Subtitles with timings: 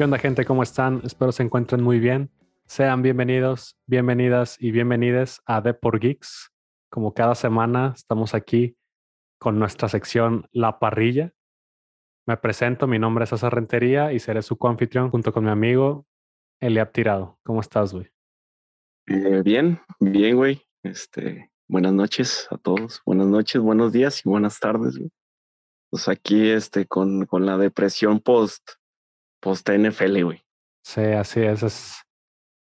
[0.00, 0.46] ¿Qué gente?
[0.46, 1.02] ¿Cómo están?
[1.04, 2.30] Espero se encuentren muy bien.
[2.64, 6.50] Sean bienvenidos, bienvenidas y bienvenides a Deport Geeks.
[6.88, 8.78] Como cada semana estamos aquí
[9.38, 11.34] con nuestra sección La Parrilla.
[12.26, 16.06] Me presento, mi nombre es César Rentería y seré su coanfitrión junto con mi amigo
[16.60, 17.38] Eliab Tirado.
[17.44, 18.08] ¿Cómo estás, güey?
[19.06, 20.62] Eh, bien, bien, güey.
[20.82, 23.02] Este, buenas noches a todos.
[23.04, 25.10] Buenas noches, buenos días y buenas tardes, güey.
[25.90, 28.79] Pues aquí, este, con, con la depresión post,
[29.40, 30.44] post NFL, güey.
[30.84, 31.62] Sí, así es.
[31.62, 32.02] Es,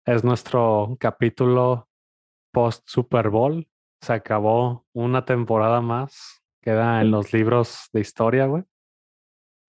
[0.06, 1.90] es nuestro capítulo
[2.52, 3.68] post Super Bowl.
[4.02, 6.44] Se acabó una temporada más.
[6.62, 8.64] Queda en los libros de historia, güey.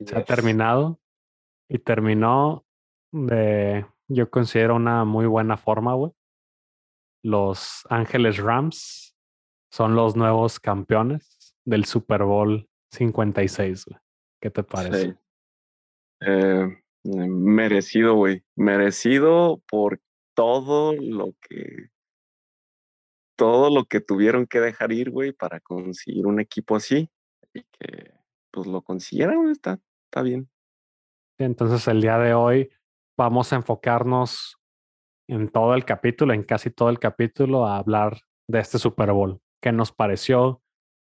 [0.05, 1.01] Se ha terminado
[1.69, 2.65] y terminó
[3.13, 6.13] de, yo considero una muy buena forma, güey.
[7.23, 9.17] Los Ángeles Rams
[9.71, 14.01] son los nuevos campeones del Super Bowl 56, güey.
[14.41, 15.13] ¿Qué te parece?
[15.13, 15.19] Sí.
[16.21, 16.83] Eh,
[17.17, 18.43] merecido, güey.
[18.57, 20.01] Merecido por
[20.35, 21.91] todo lo que
[23.37, 27.09] todo lo que tuvieron que dejar ir, güey, para conseguir un equipo así
[27.55, 28.13] y que
[28.51, 30.51] pues lo consiguieran, está, está bien.
[31.39, 32.71] Entonces el día de hoy
[33.17, 34.59] vamos a enfocarnos
[35.29, 39.41] en todo el capítulo, en casi todo el capítulo, a hablar de este Super Bowl.
[39.63, 40.61] ¿Qué nos pareció?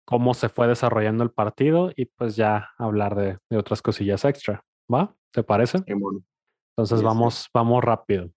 [0.04, 1.92] ¿Cómo se fue desarrollando el partido?
[1.94, 4.64] Y pues ya hablar de, de otras cosillas extra.
[4.92, 5.14] ¿Va?
[5.36, 5.80] ¿Te parece?
[5.80, 6.26] Simón.
[6.74, 7.04] Entonces Sí, sí.
[7.04, 8.30] vamos, vamos rápido.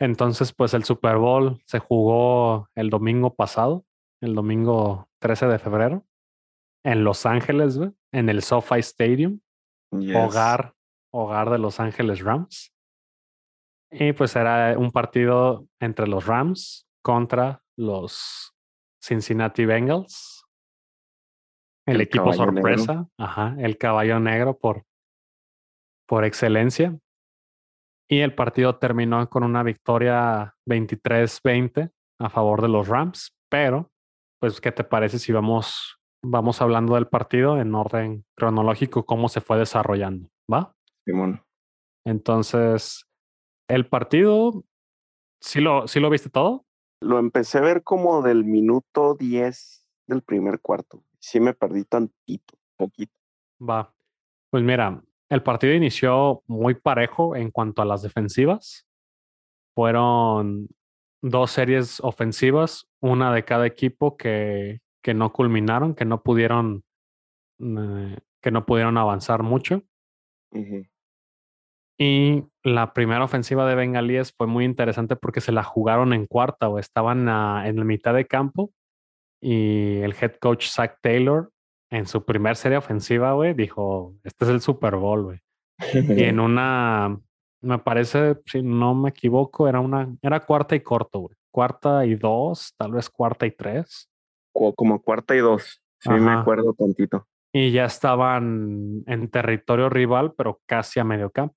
[0.00, 3.84] Entonces, pues el Super Bowl se jugó el domingo pasado,
[4.22, 6.06] el domingo 13 de febrero,
[6.84, 7.78] en Los Ángeles,
[8.12, 9.40] en el SoFi Stadium
[9.92, 10.16] Yes.
[10.16, 10.74] hogar,
[11.12, 12.72] hogar de Los Ángeles Rams.
[13.90, 18.54] Y pues era un partido entre los Rams contra los
[19.04, 20.46] Cincinnati Bengals.
[21.86, 22.46] El, El equipo negro.
[22.46, 24.86] sorpresa, ajá, el caballo negro por,
[26.12, 26.98] por excelencia.
[28.06, 33.34] Y el partido terminó con una victoria 23-20 a favor de los Rams.
[33.48, 33.90] Pero,
[34.38, 39.40] pues, ¿qué te parece si vamos, vamos hablando del partido en orden cronológico, cómo se
[39.40, 40.28] fue desarrollando?
[40.52, 40.76] ¿Va?
[41.06, 41.42] Simón.
[42.04, 43.06] Entonces,
[43.66, 44.64] el partido,
[45.40, 46.66] ¿sí lo, sí lo viste todo?
[47.00, 51.02] Lo empecé a ver como del minuto 10 del primer cuarto.
[51.20, 53.18] Sí me perdí tantito, poquito.
[53.58, 53.94] Va.
[54.50, 58.86] Pues mira, el partido inició muy parejo en cuanto a las defensivas.
[59.74, 60.68] Fueron
[61.22, 66.84] dos series ofensivas, una de cada equipo que, que no culminaron, que no pudieron,
[67.60, 69.82] eh, que no pudieron avanzar mucho.
[71.98, 76.68] Y la primera ofensiva de Bengalíes fue muy interesante porque se la jugaron en cuarta
[76.68, 78.72] o estaban a- en la mitad de campo
[79.40, 81.51] y el head coach Zach Taylor
[81.92, 85.40] en su primer serie ofensiva, güey, dijo, este es el Super Bowl, güey.
[85.92, 87.20] Y en una,
[87.60, 91.36] me parece, si no me equivoco, era una, era cuarta y corto, güey.
[91.50, 94.08] Cuarta y dos, tal vez cuarta y tres.
[94.52, 95.82] Como cuarta y dos.
[96.00, 97.26] Sí me acuerdo tantito.
[97.52, 101.54] Y ya estaban en territorio rival, pero casi a medio campo.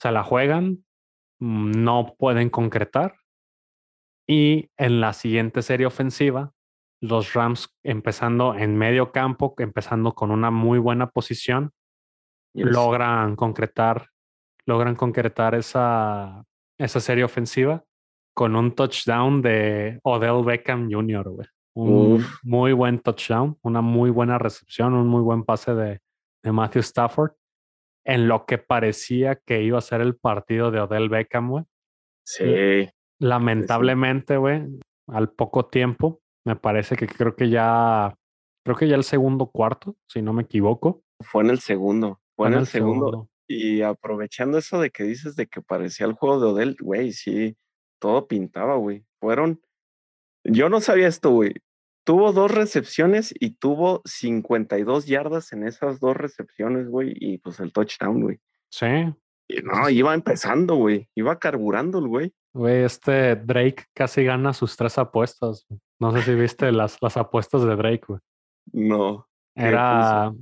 [0.00, 0.84] Se la juegan,
[1.40, 3.16] mm, no pueden concretar.
[4.28, 6.52] Y en la siguiente serie ofensiva,
[7.02, 11.72] los Rams empezando en medio campo, empezando con una muy buena posición,
[12.54, 12.66] Yes.
[12.66, 14.08] logran concretar,
[14.66, 16.44] logran concretar esa,
[16.78, 17.82] esa serie ofensiva
[18.34, 21.46] con un touchdown de Odell Beckham Jr., güey.
[21.74, 22.38] Un Uf.
[22.42, 26.00] muy buen touchdown, una muy buena recepción, un muy buen pase de,
[26.44, 27.32] de Matthew Stafford
[28.04, 31.64] en lo que parecía que iba a ser el partido de Odell Beckham, güey.
[32.26, 32.88] Sí.
[33.18, 34.62] Lamentablemente, güey,
[35.08, 38.14] al poco tiempo, me parece que creo que ya,
[38.64, 41.02] creo que ya el segundo cuarto, si no me equivoco.
[41.20, 42.20] Fue en el segundo.
[42.36, 43.28] Fue en en el segundo.
[43.48, 47.56] Y aprovechando eso de que dices de que parecía el juego de Odell, güey, sí,
[48.00, 49.04] todo pintaba, güey.
[49.20, 49.60] Fueron.
[50.44, 51.54] Yo no sabía esto, güey.
[52.04, 57.12] Tuvo dos recepciones y tuvo 52 yardas en esas dos recepciones, güey.
[57.14, 58.40] Y pues el touchdown, güey.
[58.70, 58.86] Sí,
[59.48, 61.08] Y no, iba empezando, güey.
[61.14, 62.34] Iba carburando el güey.
[62.54, 65.64] güey, este Drake casi gana sus tres apuestas.
[65.68, 65.80] güey.
[66.02, 68.18] No sé si viste las, las apuestas de Drake, güey.
[68.72, 69.28] No.
[69.54, 70.32] ¿Qué Era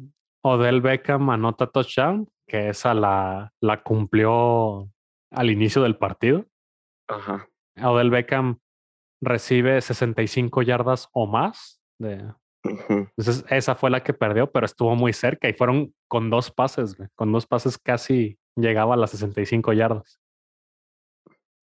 [0.43, 4.89] Odell Beckham anota touchdown, que esa la, la cumplió
[5.31, 6.47] al inicio del partido.
[7.09, 7.47] Ajá.
[7.77, 8.59] Odell Beckham
[9.21, 11.83] recibe 65 yardas o más.
[11.99, 12.33] De...
[12.65, 16.97] Entonces, esa fue la que perdió, pero estuvo muy cerca y fueron con dos pases,
[16.97, 17.11] güey.
[17.15, 20.19] Con dos pases casi llegaba a las 65 yardas.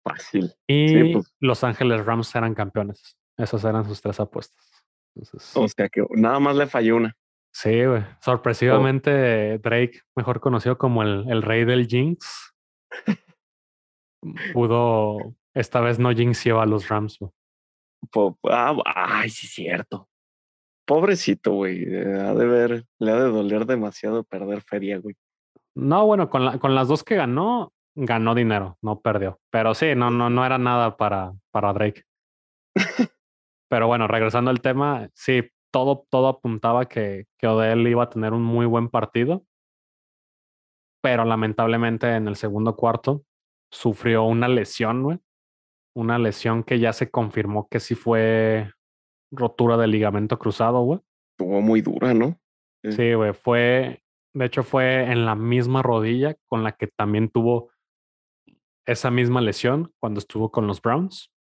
[0.02, 0.54] Fácil.
[0.66, 1.36] Y pues.
[1.42, 3.18] Los Ángeles Rams eran campeones.
[3.38, 4.84] Esas eran sus tres apuestas.
[5.16, 7.16] Entonces, O sea que nada más le falló una.
[7.54, 8.04] Sí, güey.
[8.22, 12.54] Sorpresivamente, Drake, mejor conocido como el, el rey del Jinx,
[14.54, 17.32] pudo, esta vez no jinxió a los Rams, güey.
[18.50, 20.08] ah, ay, sí, cierto.
[20.86, 21.84] Pobrecito, güey.
[21.96, 25.16] Ha de ver, le ha de doler demasiado perder feria, güey.
[25.76, 29.40] No, bueno, con, la, con las dos que ganó, ganó dinero, no perdió.
[29.50, 32.04] Pero sí, no, no, no era nada para, para Drake.
[33.72, 38.34] Pero bueno, regresando al tema, sí, todo, todo apuntaba que, que Odell iba a tener
[38.34, 39.46] un muy buen partido.
[41.02, 43.24] Pero lamentablemente en el segundo cuarto
[43.72, 45.20] sufrió una lesión, güey.
[45.96, 48.74] Una lesión que ya se confirmó que sí fue
[49.32, 51.00] rotura del ligamento cruzado, güey.
[51.40, 52.38] Estuvo muy dura, ¿no?
[52.84, 53.32] Sí, güey.
[53.32, 54.04] Fue,
[54.34, 57.72] de hecho, fue en la misma rodilla con la que también tuvo
[58.86, 61.32] esa misma lesión cuando estuvo con los Browns.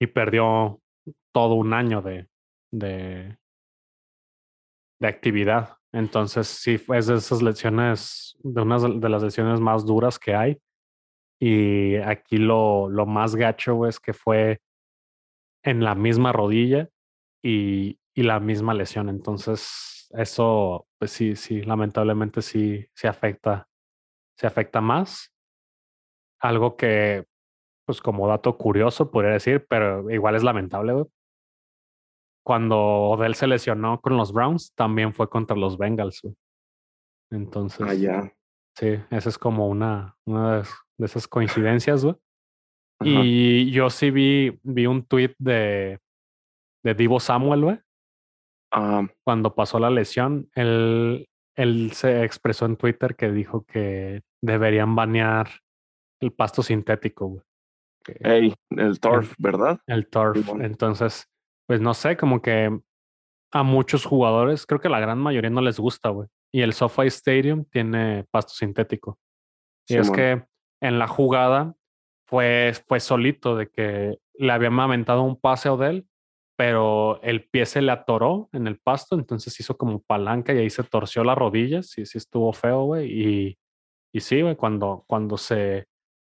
[0.00, 0.80] Y perdió
[1.38, 2.26] todo un año de,
[2.72, 3.38] de,
[5.00, 5.76] de actividad.
[5.92, 10.60] Entonces, sí, es de esas lesiones, de unas de las lesiones más duras que hay.
[11.40, 14.60] Y aquí lo, lo más gacho es que fue
[15.62, 16.88] en la misma rodilla
[17.40, 19.08] y, y, la misma lesión.
[19.08, 23.68] Entonces, eso, pues sí, sí, lamentablemente sí, se afecta,
[24.36, 25.32] se afecta más.
[26.40, 27.26] Algo que,
[27.86, 30.94] pues como dato curioso, podría decir, pero igual es lamentable,
[32.48, 36.30] Cuando Odell se lesionó con los Browns, también fue contra los Bengals, ah,
[37.30, 38.32] Entonces, ah, ya.
[38.74, 40.62] sí, esa es como una, una
[40.96, 42.16] de esas coincidencias, güey.
[43.04, 45.98] Y yo sí vi, vi un tweet de,
[46.82, 47.80] de Divo Samuel, güey.
[48.72, 49.06] Ah.
[49.24, 55.50] Cuando pasó la lesión, él, él se expresó en Twitter que dijo que deberían banear
[56.18, 57.42] el pasto sintético, güey.
[58.20, 59.80] Ey, el turf, ¿verdad?
[59.86, 60.48] El turf.
[60.60, 61.28] Entonces,
[61.68, 62.80] pues no sé, como que
[63.52, 66.28] a muchos jugadores, creo que la gran mayoría no les gusta, güey.
[66.50, 69.18] Y el SoFi Stadium tiene pasto sintético.
[69.86, 70.42] Y es que
[70.80, 71.74] en la jugada
[72.26, 76.06] fue, fue solito de que le había aventado un pase a Odell,
[76.56, 80.70] pero el pie se le atoró en el pasto, entonces hizo como palanca y ahí
[80.70, 83.10] se torció las rodillas y sí estuvo feo, güey.
[83.12, 83.58] Y,
[84.12, 85.86] y sí, güey, cuando, cuando, se,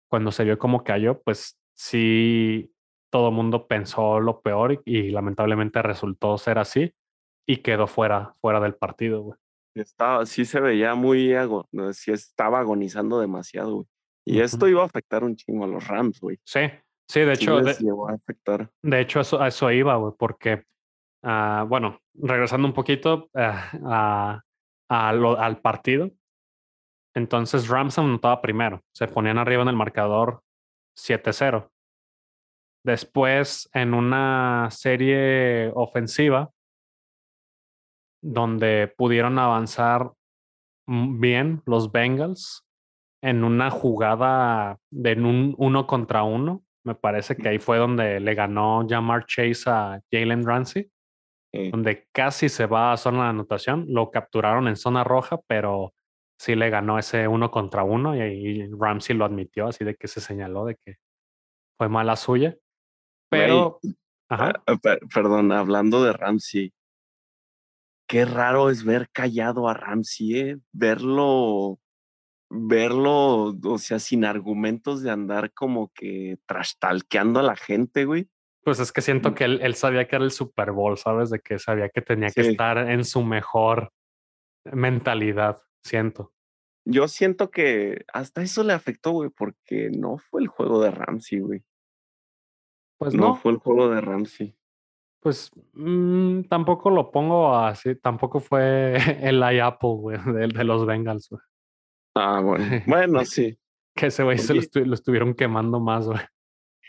[0.08, 2.71] cuando se vio cómo cayó, pues sí,
[3.12, 6.94] todo el mundo pensó lo peor y, lamentablemente resultó ser así
[7.46, 9.38] y quedó fuera, fuera del partido, güey.
[9.74, 11.34] Estaba, sí se veía muy,
[11.92, 13.86] sí estaba agonizando demasiado, güey.
[14.24, 16.38] Y esto iba a afectar un chingo a los Rams, güey.
[16.44, 16.60] Sí,
[17.08, 17.60] sí, de hecho.
[17.60, 18.70] de, a afectar.
[18.82, 20.64] De hecho, eso, a eso iba, güey, porque,
[21.22, 24.38] uh, bueno, regresando un poquito uh,
[24.88, 26.10] al partido.
[27.14, 28.82] Entonces Rams anotaba primero.
[28.94, 30.42] Se ponían arriba en el marcador
[30.96, 31.68] 7-0.
[32.84, 36.50] Después, en una serie ofensiva,
[38.22, 40.12] donde pudieron avanzar
[40.86, 42.64] bien los Bengals,
[43.22, 46.64] en una jugada de un uno contra uno.
[46.84, 50.90] Me parece que ahí fue donde le ganó Jamar Chase a Jalen Ramsey,
[51.70, 53.86] donde casi se va a zona de anotación.
[53.88, 55.94] Lo capturaron en zona roja, pero
[56.36, 60.08] sí le ganó ese uno contra uno y ahí Ramsey lo admitió, así de que
[60.08, 60.96] se señaló de que
[61.78, 62.56] fue mala suya.
[63.32, 63.80] Pero,
[64.30, 64.52] ah,
[65.12, 66.72] perdón, hablando de Ramsey,
[68.06, 70.58] qué raro es ver callado a Ramsey, ¿eh?
[70.72, 71.78] verlo
[72.54, 78.28] verlo, o sea, sin argumentos de andar como que trastalqueando a la gente, güey.
[78.62, 79.34] Pues es que siento mm.
[79.34, 81.30] que él, él, sabía que era el Super Bowl, ¿sabes?
[81.30, 83.90] De que sabía que tenía que estar en su mejor
[84.70, 86.32] mentalidad, siento.
[86.84, 91.40] Yo siento que hasta eso le afectó, güey, porque no fue el juego de Ramsey,
[91.40, 91.62] güey.
[93.02, 93.28] Pues no.
[93.28, 94.54] No fue el juego de Ramsey.
[95.20, 101.28] Pues mmm, tampoco lo pongo así, tampoco fue el Apple, güey, de, de los Bengals,
[101.28, 101.42] güey.
[102.14, 102.64] Ah, bueno.
[102.86, 103.58] Bueno, sí.
[103.94, 106.20] que ese güey se lo, estuvieron quemando más, güey.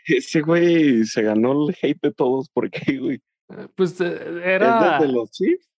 [0.06, 2.50] Ese güey se ganó el hate de todos.
[2.50, 3.22] ¿Por qué, güey?
[3.50, 4.98] Eh, pues eh, era.
[4.98, 5.70] ¿Es desde los Chiefs?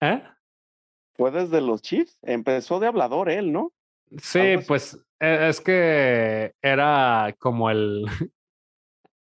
[0.00, 0.22] ¿Eh?
[1.14, 2.18] Fue desde los Chiefs.
[2.22, 3.72] Empezó de hablador él, ¿no?
[4.18, 8.04] Sí, pues e, es que era como el.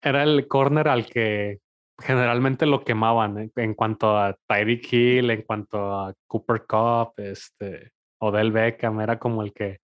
[0.02, 1.58] era el corner al que
[2.00, 3.50] generalmente lo quemaban ¿eh?
[3.56, 7.92] en cuanto a Tyreek Hill, en cuanto a Cooper Cup, este.
[8.20, 9.78] Odell Beckham era como el que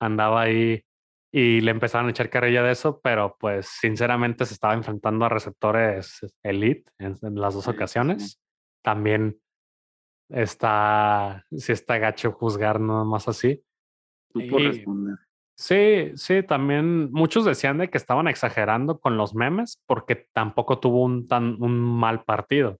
[0.00, 0.82] andaba ahí
[1.32, 5.28] y le empezaron a echar carrilla de eso, pero pues sinceramente se estaba enfrentando a
[5.28, 8.40] receptores elite en, las dos ocasiones.
[8.82, 9.38] También
[10.28, 13.62] está, si está gacho juzgar nada más así.
[15.58, 21.02] Sí, sí, también muchos decían de que estaban exagerando con los memes porque tampoco tuvo
[21.02, 22.78] un tan un mal partido.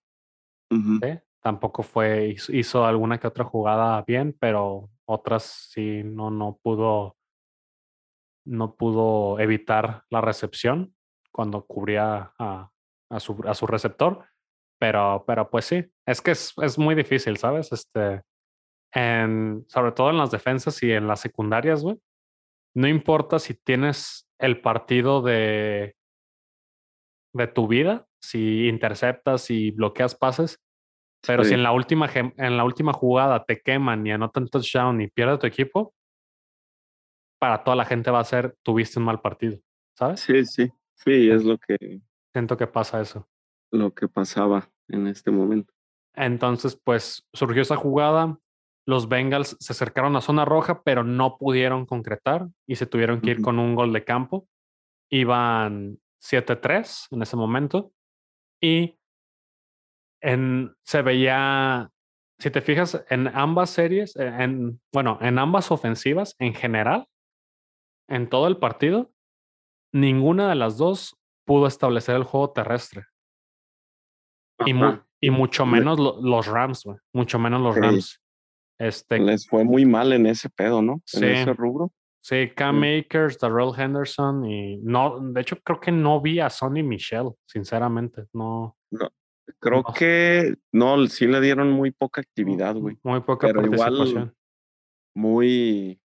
[1.40, 7.16] tampoco fue, hizo alguna que otra jugada bien, pero otras sí no, no pudo,
[8.44, 10.94] no pudo evitar la recepción
[11.32, 12.70] cuando cubría a,
[13.10, 14.26] a, su, a su receptor.
[14.80, 17.72] Pero, pero pues sí, es que es, es muy difícil, ¿sabes?
[17.72, 18.22] Este,
[18.92, 21.98] en, sobre todo en las defensas y en las secundarias, güey.
[22.78, 25.96] No importa si tienes el partido de,
[27.34, 30.60] de tu vida, si interceptas y bloqueas pases,
[31.26, 35.08] pero si en la, última, en la última jugada te queman y anotan touchdown y
[35.08, 35.92] pierde tu equipo,
[37.40, 39.58] para toda la gente va a ser tuviste un mal partido,
[39.96, 40.20] ¿sabes?
[40.20, 42.00] Sí, sí, sí, es lo que...
[42.32, 43.28] Siento que pasa eso.
[43.72, 45.74] Lo que pasaba en este momento.
[46.14, 48.38] Entonces, pues surgió esa jugada,
[48.88, 53.32] los Bengals se acercaron a zona roja, pero no pudieron concretar y se tuvieron que
[53.32, 54.48] ir con un gol de campo.
[55.10, 57.92] Iban 7-3 en ese momento
[58.62, 58.98] y
[60.22, 61.90] en, se veía,
[62.38, 67.06] si te fijas, en ambas series, eh, en, bueno, en ambas ofensivas en general,
[68.08, 69.12] en todo el partido,
[69.92, 71.14] ninguna de las dos
[71.44, 73.04] pudo establecer el juego terrestre.
[74.64, 74.72] Y,
[75.20, 76.86] y, mucho menos los Rams.
[77.12, 78.22] Mucho menos los Rams.
[78.78, 81.02] Este, Les fue muy mal en ese pedo, ¿no?
[81.12, 81.92] En ese rubro.
[82.20, 86.82] Sí, Cam Makers, Darrell Henderson y no, de hecho creo que no vi a Sonny
[86.82, 88.76] Michelle, sinceramente, no.
[88.90, 89.10] No,
[89.58, 92.98] creo que no, sí le dieron muy poca actividad, güey.
[93.02, 94.34] Muy poca Pero participación.
[95.14, 96.00] muy,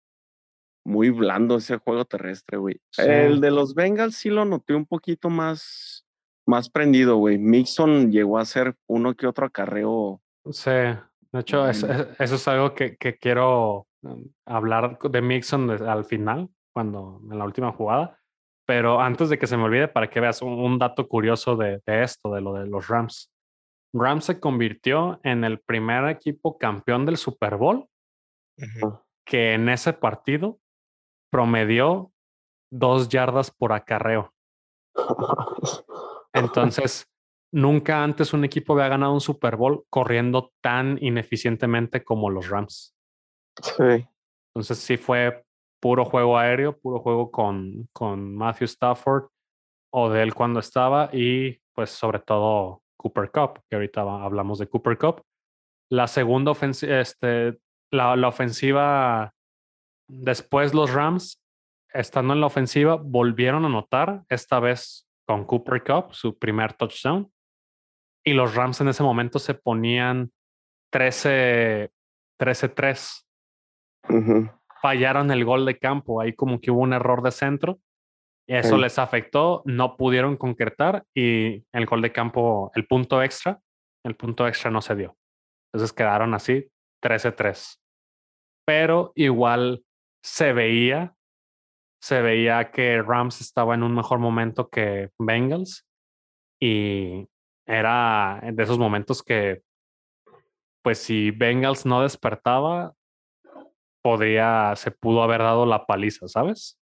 [0.86, 2.82] muy blando ese juego terrestre, güey.
[2.98, 6.06] El de los Bengals sí lo noté un poquito más,
[6.46, 7.38] más prendido, güey.
[7.38, 10.22] Mixon llegó a ser uno que otro acarreo.
[10.52, 10.72] Sí,
[11.32, 17.22] de hecho, eso, es algo que, que quiero mm, hablar de Mixon al final, cuando
[17.30, 18.20] en la última jugada.
[18.66, 22.32] Pero antes de que se me olvide, para que veas un, dato curioso de, esto,
[22.32, 23.32] de lo de los Rams.
[23.94, 27.88] Rams se convirtió en el primer equipo campeón del Super Bowl
[29.26, 30.60] que en ese partido
[31.32, 32.12] promedió
[32.72, 34.34] dos yardas por acarreo.
[36.34, 37.10] Entonces,
[37.52, 42.96] nunca antes un equipo había ganado un Super Bowl corriendo tan ineficientemente como los Rams.
[43.62, 44.08] Sí.
[44.54, 45.44] Entonces sí fue
[45.82, 49.30] puro juego aéreo, puro juego con, con Matthew Stafford
[49.92, 54.68] o de él cuando estaba y pues sobre todo Cooper Cup, que ahorita hablamos de
[54.68, 55.24] Cooper Cup.
[55.90, 57.58] La segunda ofensiva, este,
[57.92, 59.34] la, la ofensiva,
[60.08, 61.42] después los Rams,
[61.92, 67.32] estando en la ofensiva, volvieron a anotar, esta vez con Cooper Cup, su primer touchdown
[68.30, 70.32] y los Rams en ese momento se ponían
[70.94, 71.90] 13-3.
[74.82, 77.80] Fallaron el gol de campo, ahí como que hubo un error de centro.
[78.48, 83.60] Y eso les afectó, no pudieron concretar y el gol de campo, el punto extra,
[84.04, 85.16] el punto extra no se dio.
[85.72, 86.68] Entonces quedaron así
[87.04, 87.80] 13-3.
[88.66, 89.84] Pero igual
[90.24, 91.16] se veía,
[92.02, 95.88] se veía que Rams estaba en un mejor momento que Bengals
[96.60, 97.28] y
[97.70, 99.62] era de esos momentos que,
[100.84, 102.96] pues si Bengals no despertaba,
[104.02, 106.80] podría, se pudo haber dado la paliza, ¿sabes?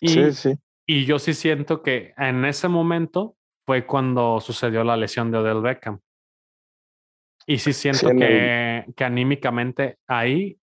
[0.00, 0.54] y, sí, sí.
[0.86, 5.62] Y yo sí siento que en ese momento fue cuando sucedió la lesión de Odell
[5.62, 5.98] Beckham.
[7.44, 10.60] Y sí siento que, que anímicamente ahí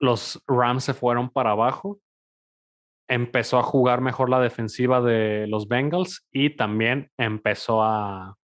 [0.00, 2.00] los Rams se fueron para abajo
[3.10, 8.36] empezó a jugar mejor la defensiva de los Bengals y también empezó a,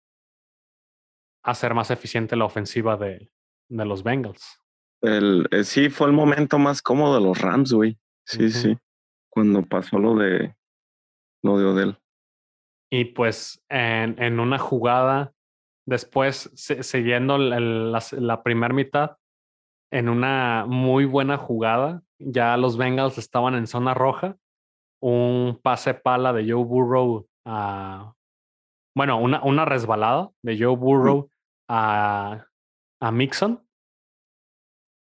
[1.44, 3.30] a ser más eficiente la ofensiva de,
[3.68, 4.58] de los Bengals.
[5.02, 7.98] El, eh, sí, fue el momento más cómodo de los Rams, güey.
[8.26, 8.78] Sí, sí.
[9.28, 10.56] Cuando pasó lo de
[11.42, 11.98] lo de Odell.
[12.90, 15.34] Y pues en, en una jugada,
[15.84, 19.18] después, siguiendo la, la primera mitad,
[19.92, 24.38] en una muy buena jugada, ya los Bengals estaban en zona roja
[25.04, 28.14] un pase pala de Joe Burrow a.
[28.96, 31.28] Bueno, una, una resbalada de Joe Burrow
[31.68, 32.46] a,
[33.02, 33.66] a Mixon,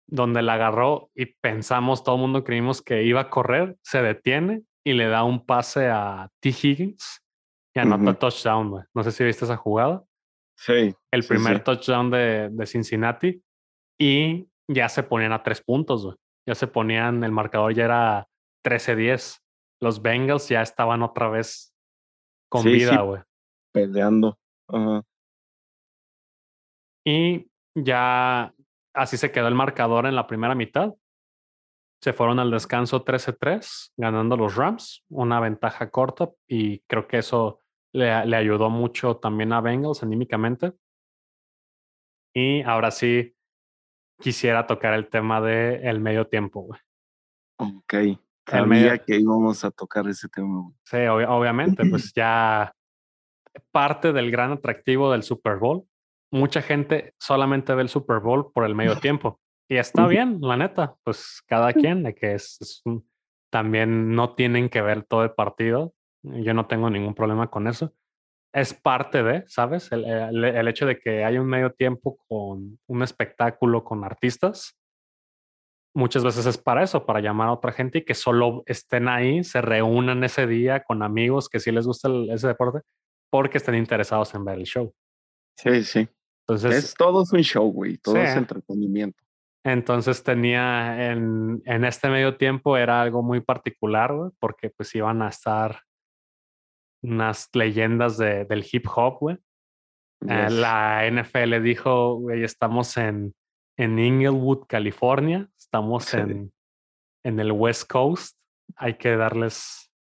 [0.07, 4.63] donde la agarró y pensamos, todo el mundo creímos que iba a correr, se detiene
[4.83, 6.49] y le da un pase a T.
[6.49, 7.21] Higgins
[7.75, 8.87] y anota touchdown.
[8.95, 10.03] No sé si viste esa jugada.
[10.57, 10.95] Sí.
[11.11, 13.43] El primer touchdown de, de, Cincinnati
[13.99, 16.15] y ya se ponían a tres puntos.
[16.47, 18.27] Ya se ponían, el marcador ya era
[18.65, 19.42] 13-10
[19.83, 21.75] los Bengals ya estaban otra vez
[22.49, 23.21] con vida, güey.
[23.73, 24.39] peleando.
[27.05, 28.53] Y ya
[28.95, 30.93] así se quedó el marcador en la primera mitad.
[32.01, 37.59] Se fueron al descanso 13-3, ganando los Rams, una ventaja corta, y creo que eso
[37.93, 40.73] le, le ayudó mucho también a Bengals anímicamente.
[42.33, 43.35] Y ahora sí
[44.21, 46.79] quisiera tocar el tema del el medio tiempo, güey.
[47.57, 48.22] Ok.
[48.51, 48.91] El medio...
[49.05, 50.71] que íbamos a tocar ese tema.
[50.83, 52.73] Sí, obviamente, pues ya
[53.71, 55.85] parte del gran atractivo del Super Bowl.
[56.31, 59.39] Mucha gente solamente ve el Super Bowl por el medio tiempo.
[59.69, 62.83] Y está bien, la neta, pues cada quien, de que es,
[63.51, 65.93] también no tienen que ver todo el partido.
[66.23, 67.93] Yo no tengo ningún problema con eso.
[68.51, 69.91] Es parte de, ¿sabes?
[69.91, 70.05] El,
[70.43, 74.75] el hecho de que haya un medio tiempo con un espectáculo con artistas,
[75.93, 79.43] muchas veces es para eso, para llamar a otra gente y que solo estén ahí,
[79.43, 82.81] se reúnan ese día con amigos que sí les gusta ese deporte,
[83.29, 84.93] porque estén interesados en ver el show.
[85.57, 86.07] Sí, sí.
[86.47, 89.21] Entonces, es todo un show, güey, todo es entretenimiento.
[89.65, 95.21] Entonces tenía en, en, este medio tiempo era algo muy particular, güey, porque pues iban
[95.21, 95.79] a estar
[97.01, 99.37] unas leyendas de, del hip hop, güey.
[100.27, 103.33] Eh, la NFL dijo, güey, estamos en,
[103.77, 106.51] en Inglewood, California, estamos en,
[107.23, 108.37] en el West Coast,
[108.75, 109.91] hay que darles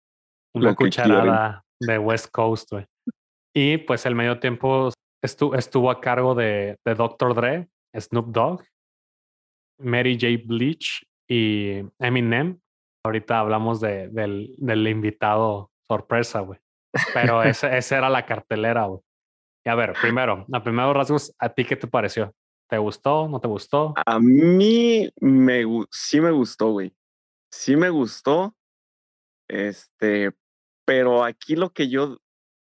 [0.55, 2.87] una cucharada de West Coast, güey.
[3.55, 4.91] Y pues el medio tiempo
[5.23, 7.35] estuvo, estuvo a cargo de, de Dr.
[7.35, 8.63] Dre, Snoop Dogg,
[9.79, 10.43] Mary J.
[10.47, 12.59] Bleach y Eminem.
[13.05, 16.59] Ahorita hablamos de, del, del invitado sorpresa, güey.
[17.13, 19.01] Pero esa, esa era la cartelera, güey.
[19.65, 22.35] Y a ver, primero, a primeros rasgos, ¿a ti qué te pareció?
[22.73, 23.29] ¿Te gustó?
[23.29, 23.93] ¿No te gustó?
[24.07, 26.97] A mí me, sí me gustó, güey.
[27.51, 28.57] Sí me gustó.
[29.47, 30.31] Este,
[30.87, 32.17] pero aquí lo que yo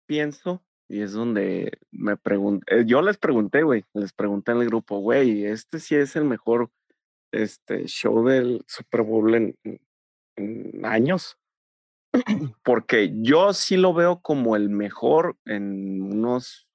[0.07, 4.66] pienso, y es donde me pregunté, eh, yo les pregunté, güey, les pregunté en el
[4.66, 6.71] grupo, güey, este sí es el mejor
[7.33, 9.57] este, show del Super Bowl en,
[10.85, 11.38] años.
[12.62, 16.69] Porque yo sí lo veo como el mejor en unos,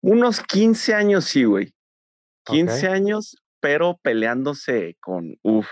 [0.00, 1.74] unos 15 años, sí, güey.
[2.44, 5.68] 15 años, pero peleándose con, uff.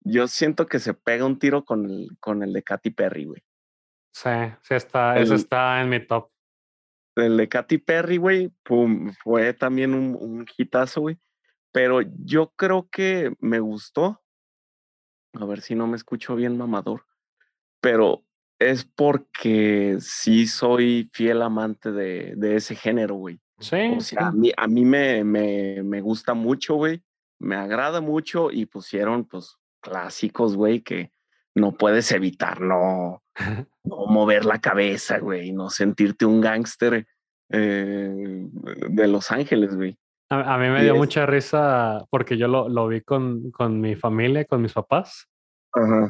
[0.00, 3.42] Yo siento que se pega un tiro con el, con el de Katy Perry, güey.
[4.12, 4.30] Sí,
[4.62, 6.30] sí está, eso está en mi top.
[7.16, 11.18] El de Katy Perry, güey, pum, fue también un, un hitazo, güey.
[11.72, 14.22] Pero yo creo que me gustó.
[15.34, 17.04] A ver si no me escucho bien mamador.
[17.80, 18.24] Pero
[18.58, 23.40] es porque sí soy fiel amante de, de ese género, güey.
[23.58, 23.94] Sí.
[23.96, 27.02] O sea, a mí, a mí me, me, me gusta mucho, güey.
[27.40, 31.12] Me agrada mucho y pusieron, pues, clásicos, güey, que
[31.54, 33.22] no puedes evitar no,
[33.84, 37.06] no mover la cabeza, güey, no sentirte un gángster
[37.50, 38.46] eh,
[38.90, 39.98] de Los Ángeles, güey.
[40.30, 44.44] A, mí me dio mucha risa porque yo lo, lo vi con, con, mi familia,
[44.44, 45.26] con mis papás.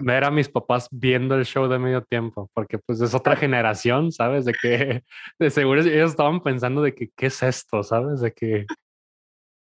[0.01, 4.13] Ver a mis papás viendo el show de medio tiempo, porque pues es otra generación,
[4.13, 4.45] ¿sabes?
[4.45, 5.03] De que
[5.39, 7.83] de seguro ellos estaban pensando de que, ¿qué es esto?
[7.83, 8.21] ¿Sabes?
[8.21, 8.67] De que,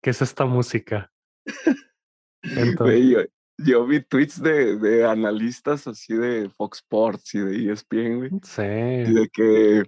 [0.02, 1.10] ¿qué es esta música?
[2.42, 8.30] Entonces, yo, vi tweets de, de, analistas así de Fox Sports y de ESPN, güey.
[8.42, 8.62] Sí.
[8.62, 9.82] Y de que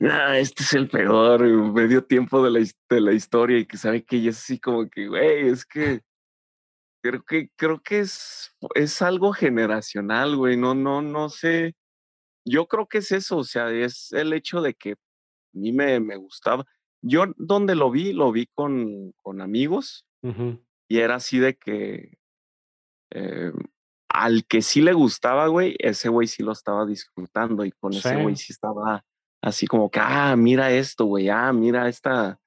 [0.00, 1.42] ah, este es el peor
[1.72, 4.88] medio tiempo de la, de la historia y que sabe que ella es así como
[4.90, 6.02] que, güey, es que
[7.10, 11.74] creo que, creo que es, es algo generacional, güey, no, no, no sé.
[12.44, 14.96] Yo creo que es eso, o sea, es el hecho de que a
[15.52, 16.64] mí me, me gustaba.
[17.02, 20.06] Yo donde lo vi, lo vi con, con amigos
[20.88, 22.18] y era así de que
[23.12, 23.52] eh,
[24.08, 28.20] al que sí le gustaba, güey, ese güey sí lo estaba disfrutando y con ese
[28.20, 29.04] güey sí estaba
[29.40, 32.40] así como que, ah, mira esto, güey, ah, mira esta,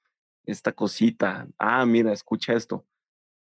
[0.45, 2.85] esta cosita, ah, mira, escucha esto.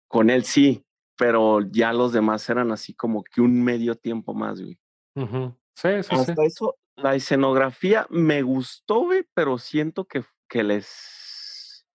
[0.07, 0.83] Con él sí,
[1.23, 4.77] pero ya los demás eran así como que un medio tiempo más, güey.
[5.15, 11.87] Sí, sí, Hasta eso, la escenografía me gustó, güey, pero siento que, que les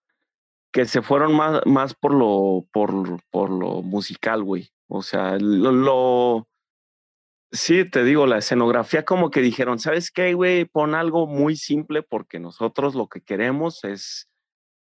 [0.72, 4.70] que se fueron más, más por lo por, por lo musical, güey.
[4.86, 6.48] O sea, lo,
[7.52, 10.64] Sí, te digo, la escenografía como que dijeron, ¿sabes qué, güey?
[10.64, 14.30] Pon algo muy simple porque nosotros lo que queremos es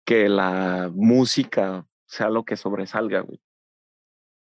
[0.06, 3.42] que la música sea lo que sobresalga, güey.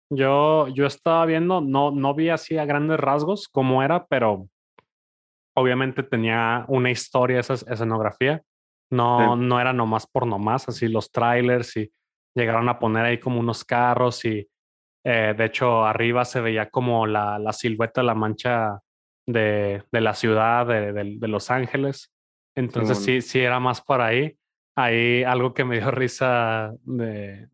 [0.09, 4.47] Yo, yo estaba viendo, no, no vi así a grandes rasgos cómo era, pero
[5.55, 8.41] obviamente tenía una historia esa escenografía.
[8.89, 11.91] No, no era nomás por nomás, así los trailers y
[12.33, 14.47] llegaron a poner ahí como unos carros y
[15.09, 18.81] eh, de hecho, arriba se veía como la, la silueta, la mancha
[19.25, 22.11] de, de la ciudad de, de, Los Ángeles.
[22.53, 24.37] Entonces sí, sí, era más por ahí.
[24.79, 27.47] Ahí algo que me dio risa de,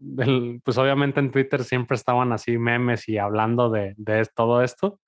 [0.64, 5.00] pues obviamente en Twitter siempre estaban así memes y hablando de, de todo esto.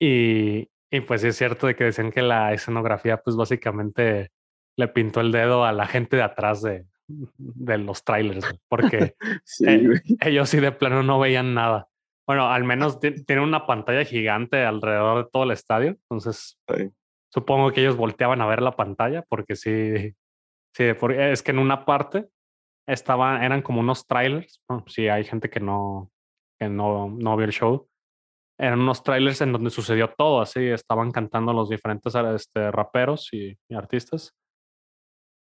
[0.00, 4.30] Y, y pues es cierto de que decían que la escenografía pues básicamente
[4.76, 9.64] le pintó el dedo a la gente de atrás de, de los trailers, porque Sí,
[9.66, 10.00] Eh, güey.
[10.20, 11.88] ellos sí de plano no veían nada.
[12.26, 16.90] Bueno, al menos ti- tienen una pantalla gigante alrededor de todo el estadio, entonces Sí.
[17.32, 20.12] supongo que ellos volteaban a ver la pantalla porque sí,
[20.76, 22.28] sí, por- es que en una parte
[22.86, 24.84] estaban, eran como unos trailers, ¿no?
[24.86, 26.10] sí, hay gente que no,
[26.60, 27.88] que no, no vio el show,
[28.58, 33.56] eran unos trailers en donde sucedió todo, así, estaban cantando los diferentes este, raperos y,
[33.68, 34.34] y artistas.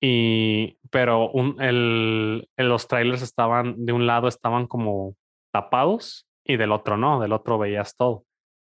[0.02, 5.14] Y, pero un, el, los trailers estaban, de un lado estaban como
[5.52, 8.24] tapados y del otro no, del otro veías todo.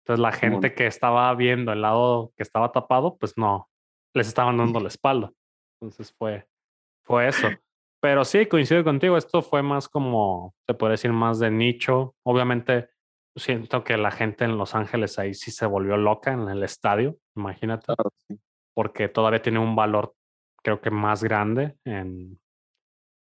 [0.03, 3.69] Entonces la gente que estaba viendo el lado que estaba tapado, pues no,
[4.15, 5.31] les estaban dando la espalda.
[5.81, 6.47] Entonces fue,
[7.05, 7.47] fue eso.
[8.01, 12.15] Pero sí, coincido contigo, esto fue más como, se puede decir, más de nicho.
[12.23, 12.89] Obviamente
[13.35, 17.17] siento que la gente en Los Ángeles ahí sí se volvió loca en el estadio,
[17.35, 18.39] imagínate Claro, sí.
[18.75, 20.13] porque todavía tiene un valor,
[20.63, 22.39] creo que más grande en,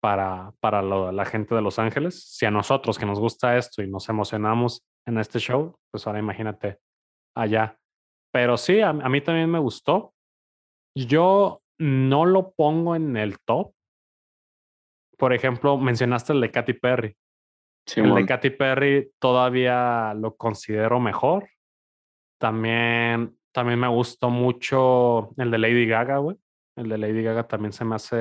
[0.00, 2.22] para, para lo- la gente de Los Ángeles.
[2.36, 6.18] Si a nosotros que nos gusta esto y nos emocionamos en este show, pues ahora
[6.18, 6.78] imagínate
[7.34, 7.78] allá.
[8.32, 10.14] Pero sí, a, a mí también me gustó.
[10.94, 13.72] Yo no lo pongo en el top.
[15.18, 17.16] Por ejemplo, mencionaste el de Katy Perry.
[17.96, 18.26] El de.
[18.26, 21.48] Katy Perry todavía lo considero mejor.
[22.38, 26.36] También, también me gustó mucho el de Lady Gaga, güey.
[26.76, 28.16] El de Lady Gaga también se me hace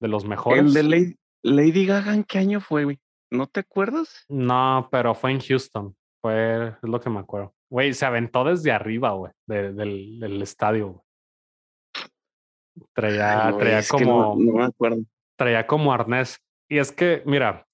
[0.00, 0.60] de los mejores.
[0.64, 2.98] El de Lady, Lady Gaga, ¿en qué año fue, güey?
[3.30, 4.24] ¿No te acuerdas?
[4.28, 5.94] No, pero fue en Houston.
[6.20, 7.54] Fue, es lo que me acuerdo.
[7.70, 11.00] Güey, se aventó desde arriba, güey, de- del, del estadio, güey.
[12.94, 14.98] Traía, güey, traía no, como, no me acuerdo.
[15.36, 16.38] traía como arnés.
[16.68, 17.66] Y es que, mira,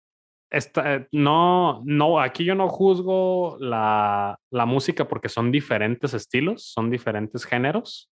[0.50, 6.64] esta, eh, no, no, aquí yo no juzgo la, la música porque son diferentes estilos,
[6.64, 8.10] son diferentes géneros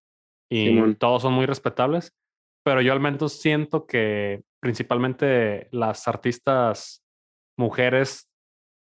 [0.50, 2.12] y todos son muy respetables,
[2.64, 7.02] pero yo al menos siento que principalmente las artistas
[7.57, 8.28] mujeres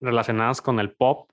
[0.01, 1.31] relacionadas con el pop,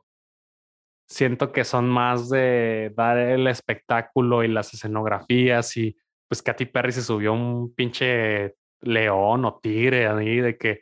[1.09, 5.97] siento que son más de dar el espectáculo y las escenografías y
[6.29, 10.81] pues Katy Perry se subió un pinche león o tigre ahí de que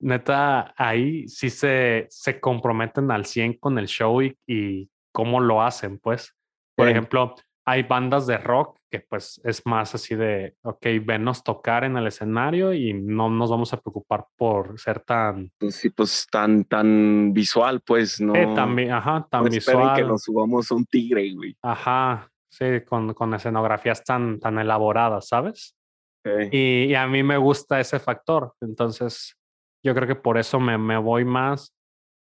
[0.00, 5.62] neta ahí sí se, se comprometen al 100 con el show y, y cómo lo
[5.62, 6.34] hacen, pues.
[6.76, 6.92] Por Sí.
[6.92, 11.96] ejemplo, hay bandas de rock que pues es más así de, ok, venos tocar en
[11.96, 16.64] el escenario y no nos vamos a preocupar por ser tan, Pues sí, pues tan,
[16.64, 18.34] tan visual, pues, no.
[18.36, 18.46] eh,
[18.76, 19.96] vi- ajá, tan no visual.
[19.96, 21.56] que nos subamos un tigre, güey.
[21.62, 25.76] Ajá, sí, con, con escenografías tan, tan elaboradas, ¿sabes?
[26.24, 26.48] Sí.
[26.50, 28.54] Y, y a mí me gusta ese factor.
[28.60, 29.36] Entonces,
[29.84, 31.74] yo creo que por eso me, me voy más.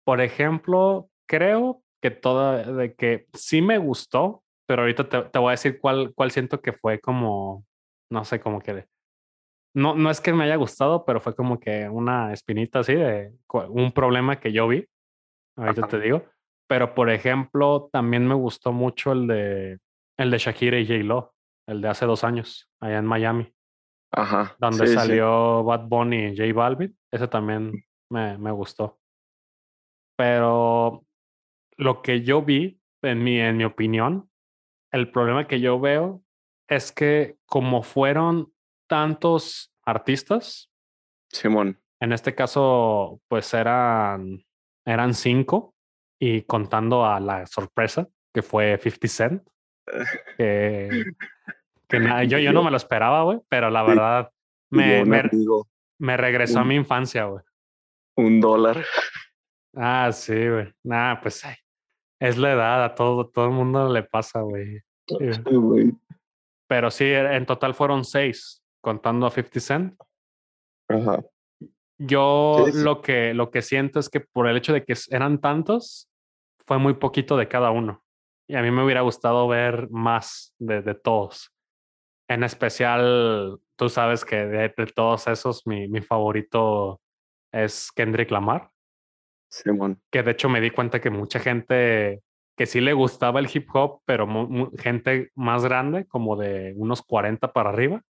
[0.05, 5.49] Por ejemplo, creo que toda, de que sí me gustó, pero ahorita te, te voy
[5.49, 7.65] a decir cuál, cuál siento que fue como,
[8.09, 8.85] no sé, como que,
[9.75, 13.33] no, no es que me haya gustado, pero fue como que una espinita así de
[13.69, 14.85] un problema que yo vi.
[15.55, 15.89] Ahorita Ajá.
[15.89, 16.25] te digo.
[16.67, 19.79] Pero, por ejemplo, también me gustó mucho el de,
[20.17, 21.03] el de Shakira y J.
[21.03, 21.35] Lo,
[21.67, 23.53] el de hace dos años, allá en Miami
[24.11, 24.55] Ajá.
[24.59, 24.99] donde sí, sí.
[24.99, 26.97] salió Bad Bunny y J Balvin.
[27.11, 27.73] Ese también
[28.09, 28.99] me, me gustó.
[30.15, 31.03] Pero
[31.77, 34.29] lo que yo vi, en mi, en mi opinión,
[34.91, 36.23] el problema que yo veo
[36.69, 38.53] es que como fueron
[38.87, 40.71] tantos artistas,
[41.31, 41.81] Simón.
[41.99, 44.45] en este caso, pues eran,
[44.85, 45.75] eran cinco
[46.19, 49.47] y contando a la sorpresa que fue 50 Cent,
[50.37, 51.05] que,
[52.27, 54.31] yo, yo no me lo esperaba, güey, pero la verdad
[54.69, 55.03] me,
[55.99, 57.43] me, regresó a mi infancia, güey.
[58.17, 58.83] un dólar.
[59.75, 60.73] Ah, sí, güey.
[60.83, 61.55] Nah, pues ay,
[62.19, 64.79] es la edad, a todo, todo el mundo le pasa, güey.
[65.07, 65.41] Sí.
[65.51, 65.91] güey.
[66.67, 69.95] Pero sí, en total fueron seis, contando a 50 Cent.
[70.89, 71.23] Ajá.
[71.97, 72.83] Yo Sí, sí.
[72.83, 76.09] lo que lo que siento es que por el hecho de que eran tantos,
[76.65, 78.02] fue muy poquito de cada uno.
[78.53, 81.51] Y a mí me hubiera gustado ver más de, de todos.
[82.29, 87.01] En especial, tú sabes que de, de todos esos, mi, mi favorito
[87.51, 88.69] es Kendrick Lamar.
[89.49, 89.99] Simón.
[90.11, 92.21] que de hecho me di cuenta que mucha gente
[92.55, 94.27] que sí le gustaba el hip hop, pero
[94.77, 98.03] gente más grande, como de unos 40 para arriba,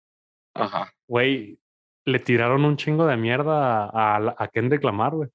[0.55, 0.91] Ajá.
[1.07, 1.59] güey,
[2.07, 5.29] le tiraron un chingo de mierda a, a, a Kendrick Lamar, güey.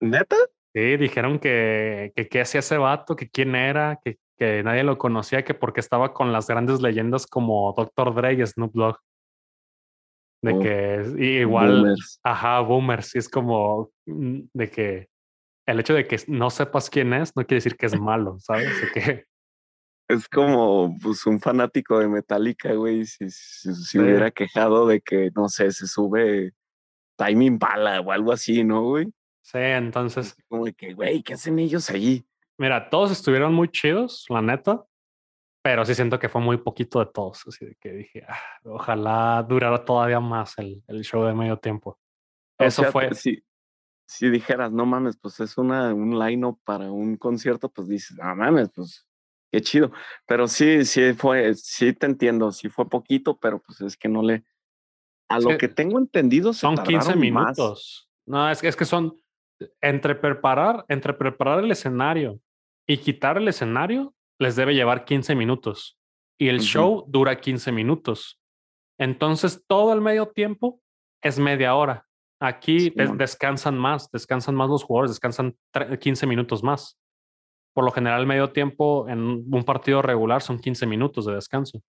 [0.00, 0.34] ¿Neta?
[0.74, 4.96] Sí, dijeron que, que qué hacía ese vato, que quién era, que, que nadie lo
[4.98, 8.14] conocía, que porque estaba con las grandes leyendas como Dr.
[8.14, 8.96] Dre y Snoop Dogg.
[10.42, 12.20] De Oh, que y igual, boomers.
[12.22, 15.08] ajá, boomers, sí es como mm, de que
[15.66, 18.72] el hecho de que no sepas quién es no quiere decir que es malo, ¿sabes?
[18.94, 19.24] Que
[20.08, 23.04] Es como pues, un fanático de Metallica, güey.
[23.04, 23.98] Si, si, si Sí.
[23.98, 26.52] hubiera quejado de que, no sé, se sube
[27.18, 29.06] timing bala o algo así, ¿no, güey?
[29.42, 30.34] Sí, entonces.
[30.48, 32.24] Como de que, güey, ¿qué hacen ellos allí?
[32.58, 34.84] Mira, todos estuvieron muy chidos, la neta,
[35.62, 37.46] pero sí siento que fue muy poquito de todos.
[37.46, 41.98] Así que dije, ah, ojalá durara todavía más el, el show de medio tiempo.
[42.58, 43.14] Eso fue.
[43.14, 43.40] Si,
[44.08, 48.34] si dijeras, no mames, pues es una, un line-up para un concierto, pues dices, no
[48.34, 49.06] mames, pues
[49.52, 49.92] qué chido.
[50.26, 54.22] Pero sí, sí fue, sí te entiendo, sí fue poquito, pero pues es que no
[54.22, 54.44] le.
[55.28, 58.10] A lo que tengo entendido, son 15 minutos.
[58.26, 59.14] No, es que, es que son
[59.80, 62.40] entre preparar, entre preparar el escenario
[62.88, 65.98] y quitar el escenario, les debe llevar 15 minutos.
[66.40, 68.40] Y el show dura 15 minutos.
[68.98, 70.80] Entonces, todo el medio tiempo
[71.22, 72.06] es media hora.
[72.40, 75.56] Aquí descansan más, descansan más los jugadores, descansan
[76.00, 76.98] 15 minutos más.
[77.74, 81.82] Por lo general, el medio tiempo en un partido regular son 15 minutos de descanso,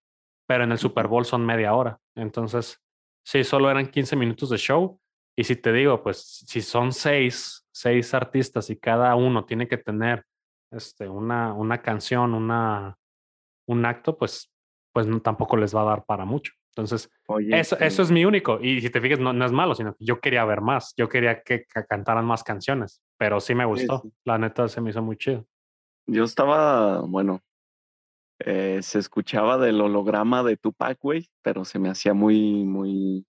[0.48, 2.00] pero en el Super Bowl son media hora.
[2.16, 2.82] Entonces,
[3.24, 5.00] sí, solo eran 15 minutos de show.
[5.38, 9.78] Y si te digo, pues si son seis, seis artistas y cada uno tiene que
[9.78, 10.26] tener
[10.72, 12.98] este, una, una canción, una,
[13.68, 14.52] un acto, pues,
[14.94, 16.54] pues tampoco les va a dar para mucho.
[16.70, 17.10] Entonces,
[17.52, 18.60] eso, eso es mi único.
[18.62, 20.94] Y si te fijas, no, no, es malo, sino que yo quería ver más.
[20.96, 24.04] Yo quería que, cantaran más canciones, pero sí me gustó.
[24.24, 25.46] La neta se me hizo muy chido.
[26.08, 27.42] Yo estaba, bueno,
[28.40, 33.26] eh, se escuchaba del holograma de Tupac, güey, pero se me hacía muy, muy,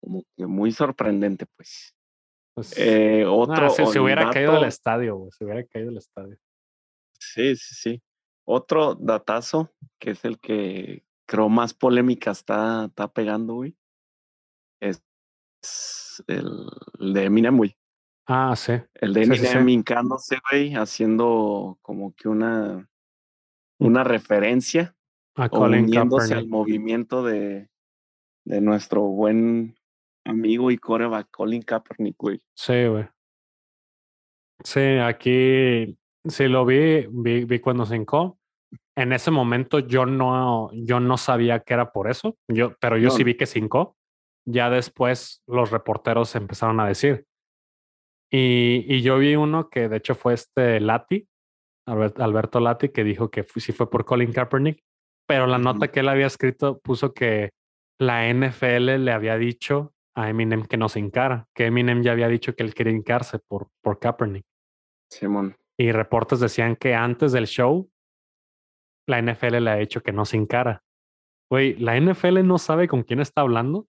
[0.00, 1.94] como que muy sorprendente, pues.
[2.58, 3.70] Pues eh, otro.
[3.70, 6.36] se, hubiera caído del estadio, güey, se hubiera caído del estadio.
[7.16, 8.02] Sí, sí, sí.
[8.44, 13.76] Otro datazo, que es el que creo más polémica está, está pegando, güey.
[14.80, 15.00] Es
[16.26, 16.66] el,
[16.98, 17.76] de Eminem, güey.
[18.26, 18.72] Ah, sí.
[18.94, 22.88] El de Eminem hincándose, güey, haciendo como que una,
[23.78, 23.86] mm.
[23.86, 24.96] una referencia.
[25.36, 27.70] A uniéndose al movimiento de,
[28.44, 29.77] de nuestro buen
[30.28, 32.40] amigo y coreback Colin Kaepernick, güey.
[32.54, 33.08] Sí, güey.
[34.64, 38.38] Sí, aquí sí lo vi, vi, vi cuando se hincó
[38.98, 43.10] en ese momento yo no, yo no sabía que era por eso, yo, pero yo
[43.10, 43.96] sí vi que cinco.
[44.44, 47.24] Ya después los reporteros empezaron a decir.
[48.28, 51.28] Y, y, yo vi uno que de hecho fue este Lati,
[51.86, 54.82] Alberto Lati, que dijo que sí fue por Colin Kaepernick,
[55.28, 57.50] pero la nota que él había escrito puso que
[58.00, 62.26] la NFL le había dicho a Eminem que no se hincara, que Eminem ya había
[62.26, 64.44] dicho que él quería hincarse por, por Kaepernick.
[65.08, 65.56] Simón.
[65.78, 67.88] Y reportes decían que antes del show
[69.06, 70.82] la NFL le ha hecho que no se encara.
[71.50, 73.86] Güey, la NFL no sabe con quién está hablando.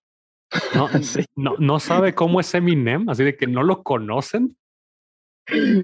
[0.76, 0.88] No,
[1.36, 4.56] no, no, sabe cómo es Eminem, así de que no lo conocen.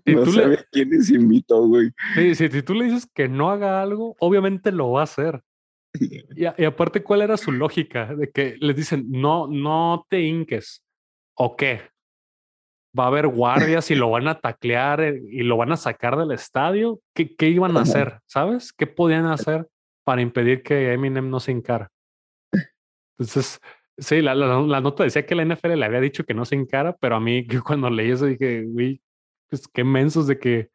[0.06, 0.66] no tú sabe le...
[0.72, 1.92] quién es invito, güey.
[2.36, 5.42] si, tú le dices que no haga algo, obviamente lo va a hacer.
[6.00, 8.14] Y, y, aparte, ¿cuál era su lógica?
[8.14, 10.84] De que les dicen, no, no te hinques.
[11.36, 11.82] ¿O qué?
[12.98, 16.18] va a haber guardias y lo van a taclear eh, y lo van a sacar
[16.18, 17.00] del estadio.
[17.14, 18.20] ¿Qué, qué iban a hacer?
[18.26, 18.72] ¿Sabes?
[18.72, 19.68] ¿Qué podían hacer
[20.04, 21.92] para impedir que Eminem no se encara?
[23.18, 23.60] Entonces,
[23.98, 26.96] sí, la, la, nota decía que la NFL le había dicho que no se encara,
[26.96, 29.02] pero a mí cuando leí eso dije, güey,
[29.50, 30.70] pues qué mensos de que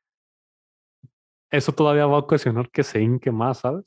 [1.51, 3.85] eso todavía va a ocasionar que se hinque más, ¿sabes?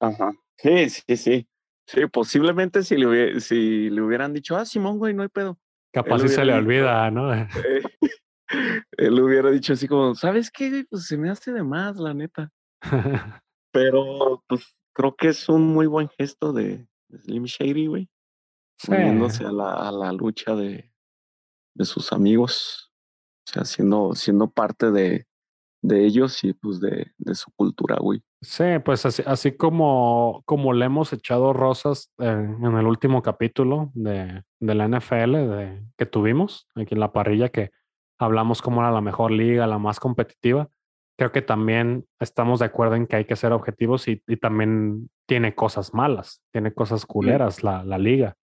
[0.00, 0.32] Ajá.
[0.56, 1.48] Sí, sí, sí.
[1.86, 5.58] Sí, posiblemente si le, si le hubieran dicho, ah, Simón, güey, no hay pedo
[5.92, 7.30] Capaz si se le olvida, ¿no?
[8.96, 10.84] él hubiera dicho así como, ¿sabes qué?
[10.88, 12.50] Pues se me hace de más, la neta.
[13.72, 18.08] Pero, pues, creo que es un muy buen gesto de, Slim Shady, güey.
[18.88, 20.92] Uniéndose a la, a la lucha de,
[21.74, 22.92] de sus amigos.
[23.48, 25.26] O sea, siendo, siendo parte de,
[25.84, 28.22] de ellos y pues de, de su cultura, güey.
[28.40, 34.42] Sí, pues así, así como, como le hemos echado rosas en el último capítulo de,
[34.60, 37.70] de la NFL de, que tuvimos aquí en la parrilla, que
[38.18, 40.70] hablamos cómo era la mejor liga, la más competitiva.
[41.18, 45.10] Creo que también estamos de acuerdo en que hay que ser objetivos y, y también
[45.28, 48.36] tiene cosas malas, tiene cosas culeras la, la, liga.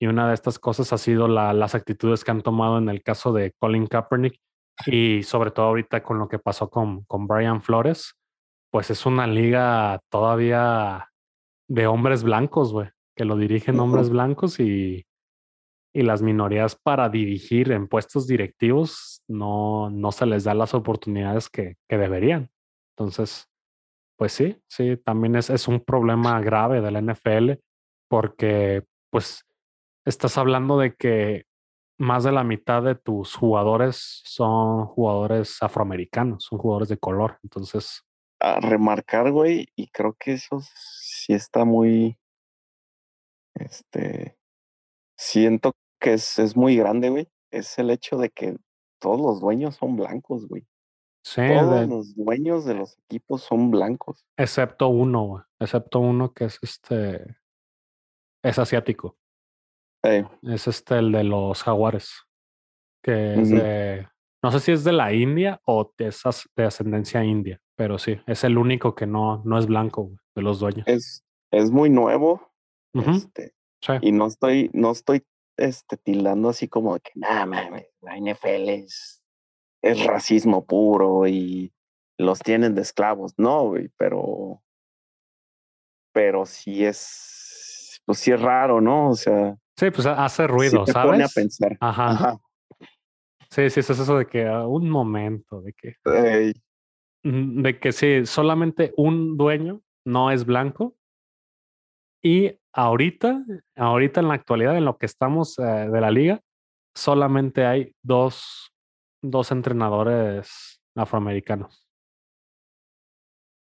[0.00, 3.02] Y una de estas cosas ha sido la, las actitudes que han tomado en el
[3.02, 4.40] caso de Colin Kaepernick
[4.86, 8.14] y sobre todo ahorita con lo que pasó con, con Brian Flores,
[8.70, 11.08] pues es una liga todavía
[11.68, 15.06] de hombres blancos, güey, que lo dirigen hombres blancos y,
[15.92, 21.48] y las minorías para dirigir en puestos directivos no, no se les da las oportunidades
[21.48, 22.50] que, que deberían.
[22.96, 23.48] Entonces,
[24.16, 27.52] pues sí, sí, también es, es un problema grave de la NFL
[28.08, 29.44] porque pues
[30.04, 31.44] estás hablando de que
[32.00, 37.38] más de la mitad de tus jugadores son jugadores afroamericanos, son jugadores de color.
[37.42, 38.02] Entonces.
[38.40, 42.18] A remarcar, güey, y creo que eso sí está muy.
[43.54, 44.36] Este.
[45.18, 48.56] Siento que es, es muy grande, güey, es el hecho de que
[48.98, 50.66] todos los dueños son blancos, güey.
[51.22, 54.24] Sí, Todos de- los dueños de los equipos son blancos.
[54.38, 57.36] excepto uno, güey, excepto uno que es este,
[58.42, 59.18] es asiático.
[60.42, 62.10] Es este el de los jaguares,
[63.02, 64.08] que es de,
[64.42, 68.18] no sé si es de la India o de, esas- de ascendencia india, pero sí,
[68.26, 70.86] es el único que no, no es blanco güey, de los dueños.
[70.86, 72.50] es, es muy nuevo.
[72.94, 73.92] Este, sí.
[74.02, 75.22] y no estoy, no estoy
[75.56, 79.22] este, tildando así como de que, nada, mames, la NFL es,
[79.82, 81.72] es racismo puro y
[82.18, 83.34] los tienen de esclavos.
[83.36, 84.62] No, güey, pero,
[86.12, 89.10] pero sí es, pues sí es raro, ¿no?
[89.10, 91.34] O sea, Sí, pues hace sí ruido, te pone a ¿sabes?
[91.34, 91.78] pensar.
[91.80, 92.10] Ajá.
[92.10, 92.40] Ajá.
[93.50, 95.96] Sí, sí, es eso de que ah, un momento, de que,
[97.24, 100.96] de que sí, solamente un dueño no es blanco.
[102.22, 103.42] Y ahorita,
[103.74, 106.42] ahorita en la actualidad, en lo que estamos eh, de la liga,
[106.94, 108.74] solamente hay dos,
[109.22, 111.88] dos entrenadores afroamericanos.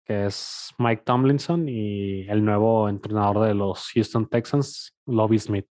[0.05, 5.67] Que es Mike Tomlinson y el nuevo entrenador de los Houston Texans, Lobby Smith.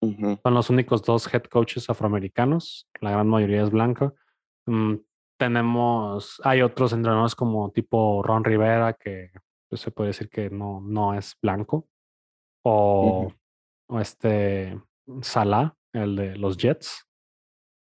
[0.00, 2.88] Son los únicos dos head coaches afroamericanos.
[3.00, 4.14] La gran mayoría es blanco.
[4.66, 4.94] Mm,
[5.38, 9.30] tenemos, hay otros entrenadores como tipo Ron Rivera, que
[9.68, 11.86] pues, se puede decir que no, no es blanco.
[12.64, 13.32] O,
[13.88, 14.80] o este
[15.22, 17.04] Salah, el de los Jets.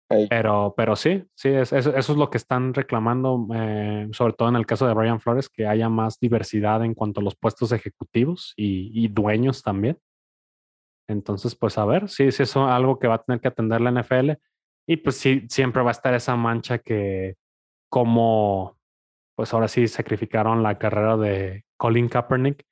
[0.08, 4.48] Pero, pero sí, sí, es, eso, eso es lo que están reclamando, eh, sobre todo
[4.48, 7.72] en el caso de Brian Flores, que haya más diversidad en cuanto a los puestos
[7.72, 9.98] ejecutivos y, y dueños también.
[11.08, 13.80] Entonces, pues a ver, sí, sí, eso es algo que va a tener que atender
[13.80, 14.32] la NFL.
[14.88, 17.36] Y pues sí, siempre va a estar esa mancha que
[17.90, 18.78] como,
[19.36, 22.64] pues ahora sí sacrificaron la carrera de Colin Kaepernick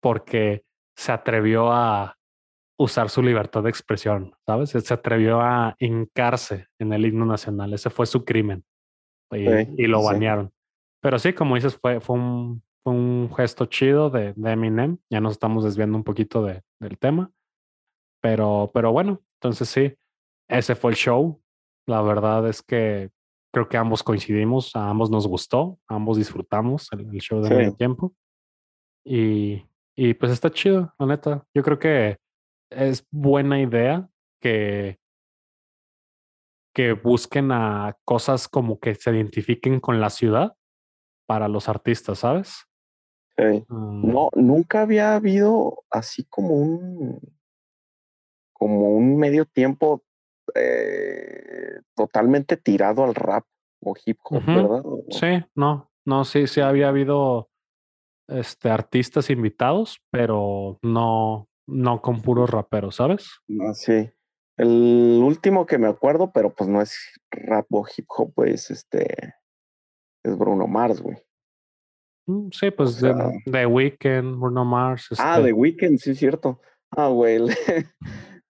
[0.00, 0.64] porque
[0.96, 2.16] se atrevió a
[2.78, 4.70] usar su libertad de expresión, ¿sabes?
[4.70, 7.72] Se atrevió a hincarse en el himno nacional.
[7.74, 8.64] Ese fue su crimen.
[9.32, 10.06] Y, Sí, y lo sí.
[10.06, 10.52] banearon.
[11.02, 14.98] Pero sí, como dices, fue, fue, un, fue un gesto chido de, de Eminem.
[15.10, 17.30] Ya nos estamos desviando un poquito de, del tema.
[18.20, 19.94] Pero, pero bueno, entonces sí,
[20.48, 21.40] ese fue el show.
[21.86, 23.10] La verdad es que
[23.52, 27.54] creo que ambos coincidimos, a ambos nos gustó, ambos disfrutamos el, el show de Sí.
[27.54, 28.14] medio tiempo.
[29.04, 29.64] Y,
[29.96, 31.46] y pues está chido, la neta.
[31.54, 32.18] Yo creo que
[32.70, 34.08] es buena idea
[34.40, 34.98] que,
[36.74, 40.54] que busquen a cosas como que se identifiquen con la ciudad
[41.26, 42.64] para los artistas, ¿sabes?
[43.36, 43.64] ey.
[43.68, 47.20] Mm, No, nunca había habido así como un,
[48.58, 50.02] como un medio tiempo
[50.54, 53.44] eh, totalmente tirado al rap
[53.80, 54.82] o hip hop, ¿verdad?
[55.10, 57.48] Sí, no, no, sí, sí había habido
[58.28, 63.28] este, artistas invitados, pero no, no con puros raperos, ¿sabes?
[63.60, 64.10] Ah, sí.
[64.56, 66.98] El último que me acuerdo, pero pues no es
[67.30, 69.34] rap o hip hop, pues este
[70.24, 71.16] es Bruno Mars, güey.
[72.26, 75.08] Mm, Sí, pues sea- The Weeknd, Bruno Mars.
[75.18, 76.60] Ah, este, The Weeknd, sí, cierto.
[76.90, 77.38] Ah, güey,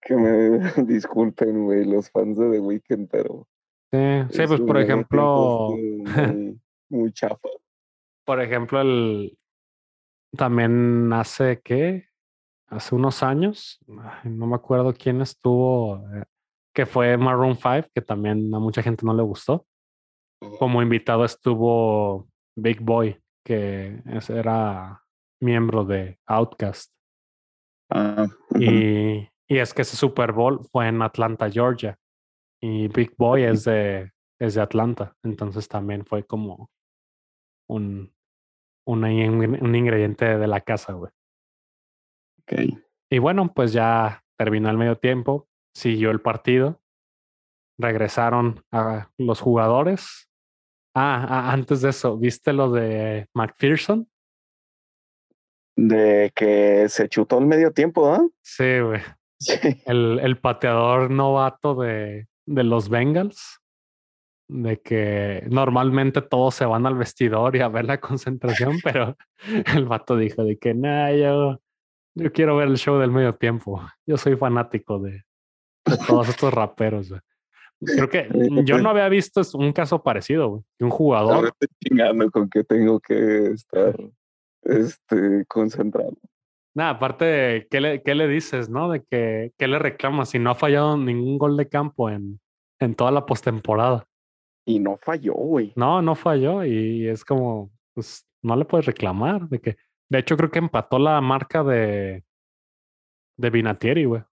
[0.09, 3.47] que me disculpen, güey, los fans de The Weeknd, pero
[3.93, 3.99] sí,
[4.31, 7.49] sí, pues por ejemplo, muy, muy chafa.
[8.25, 9.39] por ejemplo, el
[10.35, 12.07] también hace qué,
[12.69, 16.25] hace unos años, ay, no me acuerdo quién estuvo, eh,
[16.75, 19.67] que fue Maroon 5, que también a mucha gente no le gustó.
[20.59, 25.03] Como invitado estuvo Big Boy, que era
[25.41, 26.93] miembro de Outkast.
[27.91, 28.27] Ah.
[28.59, 31.99] Y, y es que ese Super Bowl fue en Atlanta, Georgia.
[32.61, 35.15] Y Big Boy es de, es de Atlanta.
[35.23, 36.71] Entonces también fue como
[37.69, 38.13] un,
[38.87, 41.11] in- un ingrediente de la casa, güey.
[42.43, 42.79] ok.
[43.11, 46.81] Y bueno, pues ya terminó el medio tiempo, siguió el partido,
[47.79, 50.29] regresaron a los jugadores.
[50.95, 54.11] Ah, ah, antes de eso, ¿viste lo de McPherson?
[55.77, 58.27] De que se chutó el medio tiempo, ¿ah?
[58.43, 59.01] Sí, güey.
[59.39, 59.55] Sí.
[59.87, 63.61] El, el pateador novato de, de los Bengals.
[64.51, 69.15] De que normalmente todos se van al vestidor y a ver la concentración, pero
[69.77, 71.61] el vato dijo de que nah, yo,
[72.15, 73.83] yo quiero ver el show del medio tiempo.
[74.07, 75.23] Yo soy fanático de,
[75.85, 77.11] de todos estos raperos.
[77.11, 77.21] güey".
[77.81, 78.27] Creo que
[78.65, 81.45] yo no había visto un caso parecido, güey, que un Ahora jugador.
[81.49, 83.95] estoy chingando con que tengo que estar
[84.63, 86.17] este, concentrado.
[86.79, 88.89] Nada, aparte, ¿qué le, ¿qué le dices, no?
[88.89, 92.39] De que, ¿qué le reclamas si no ha fallado ningún gol de campo en,
[92.79, 94.07] en toda la postemporada?
[94.65, 95.73] Y no falló, güey.
[95.75, 99.49] No, no falló y es como, pues no le puedes reclamar.
[99.49, 99.77] De que,
[100.09, 102.23] de hecho, creo que empató la marca de,
[103.37, 104.23] de Vinatieri, güey.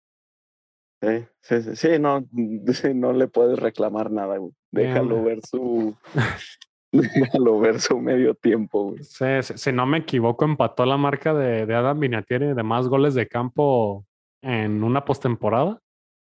[1.02, 2.28] Sí, sí, sí, no,
[2.94, 4.52] no le puedes reclamar nada, güey.
[4.70, 5.96] Déjalo ver su.
[7.14, 9.04] déjalo ver su medio tiempo, güey.
[9.04, 13.14] Sí, si no me equivoco, empató la marca de, de Adam Vinatieri de más goles
[13.14, 14.04] de campo
[14.42, 15.80] en una postemporada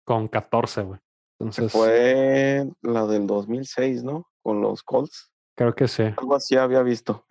[0.06, 1.00] con 14, güey.
[1.40, 1.72] Entonces.
[1.72, 4.28] Fue la del 2006, ¿no?
[4.44, 5.32] Con los Colts.
[5.56, 6.04] Creo que sí.
[6.04, 7.26] Algo así había visto.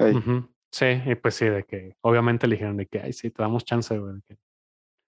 [0.72, 3.64] Sí, y pues sí, de que obviamente le dijeron de que, ay, sí, te damos
[3.64, 4.20] chance, güey.
[4.26, 4.38] Que...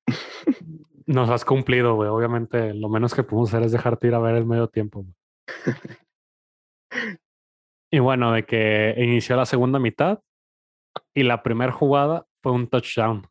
[1.07, 2.09] Nos has cumplido, güey.
[2.09, 5.05] Obviamente, lo menos que podemos hacer es dejarte ir a ver el medio tiempo.
[7.93, 10.21] y bueno, de que inició la segunda mitad
[11.15, 13.27] y la primera jugada fue un touchdown.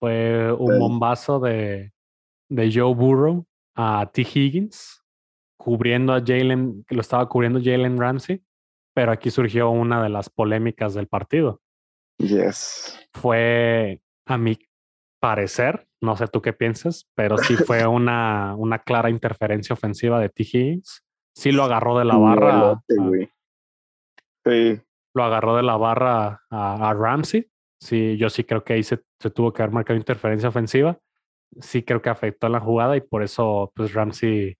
[0.00, 1.92] Fue un bombazo de,
[2.48, 3.44] de Joe Burrow
[3.74, 4.22] a T.
[4.22, 5.04] Higgins,
[5.58, 8.44] cubriendo a Jalen, que lo estaba cubriendo Jalen Ramsey,
[8.94, 11.60] pero aquí surgió una de las polémicas del partido.
[12.18, 12.96] Yes.
[13.12, 14.56] Fue, a mi
[15.20, 20.28] parecer, no sé tú qué piensas, pero sí fue una, una clara interferencia ofensiva de
[20.28, 20.44] T.
[20.44, 21.04] Higgins.
[21.34, 22.80] Sí lo agarró de la barra.
[24.48, 24.80] Sí.
[25.14, 27.50] Lo agarró de la barra a, a, Ramsey.
[27.80, 30.98] Sí, yo sí creo que ahí se, se tuvo que haber marcado interferencia ofensiva
[31.60, 34.56] sí creo que afectó la jugada y por eso pues Ramsey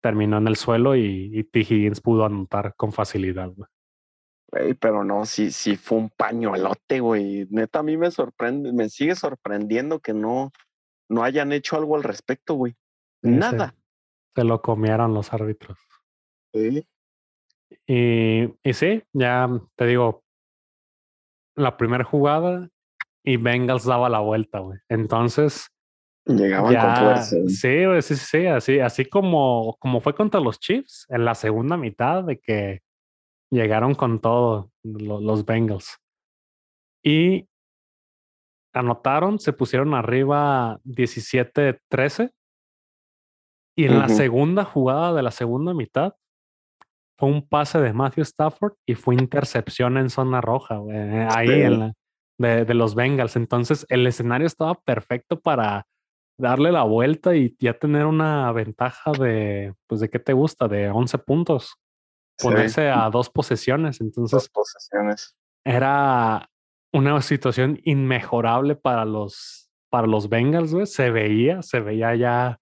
[0.00, 1.60] terminó en el suelo y, T.
[1.60, 3.50] Higgins pudo anotar con facilidad.
[3.50, 4.74] Güey.
[4.74, 7.46] pero no, sí, sí fue un pañuelote, güey.
[7.50, 10.52] Neta, a mí me sorprende, me sigue sorprendiendo que no,
[11.08, 12.76] no hayan hecho algo al respecto, güey.
[13.22, 13.74] Nada.
[14.36, 15.78] Se, lo comieron los árbitros.
[16.54, 16.86] Sí.
[17.88, 20.22] Y, y sí, ya te digo,
[21.56, 22.68] la primera jugada
[23.24, 24.78] y Bengals daba la vuelta, güey.
[24.88, 25.70] Entonces,
[26.28, 27.36] Llegaban con fuerza.
[27.46, 32.22] Sí, sí, sí, así, así como, como fue contra los Chiefs en la segunda mitad
[32.22, 32.82] de que
[33.50, 35.98] llegaron con todo los, Bengals.
[37.02, 37.48] Y
[38.74, 42.30] anotaron, se pusieron arriba 17-13.
[43.74, 46.14] Y en la segunda jugada de la segunda mitad
[47.18, 50.80] fue un pase de Matthew Stafford y fue intercepción en zona roja,
[51.30, 51.92] ahí en la,
[52.38, 53.36] de, de los Bengals.
[53.36, 55.86] Entonces el escenario estaba perfecto para
[56.38, 60.68] darle la vuelta y ya tener una ventaja de, pues, ¿de qué te gusta?
[60.68, 61.74] De 11 puntos.
[62.40, 64.00] Ponerse a dos posesiones.
[64.00, 65.36] Entonces, dos posesiones.
[65.64, 66.48] Era
[66.92, 70.86] una situación inmejorable para los, para los Bengals, güey.
[70.86, 72.60] Se veía, se veía ya.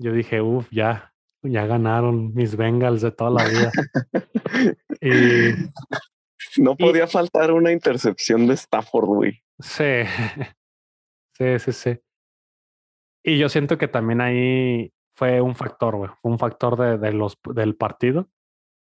[0.00, 1.12] Yo dije, uff, ya,
[1.42, 3.72] ya ganaron mis Bengals de toda la vida.
[5.00, 5.52] y.
[6.56, 9.42] No podía faltar una intercepción de Stafford, güey.
[9.58, 9.84] Sí.
[11.38, 12.00] Sí, sí, sí.
[13.22, 17.38] Y yo siento que también ahí fue un factor, güey, un factor de, de, los,
[17.54, 18.28] del partido.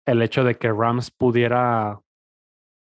[0.05, 1.99] El hecho de que Rams pudiera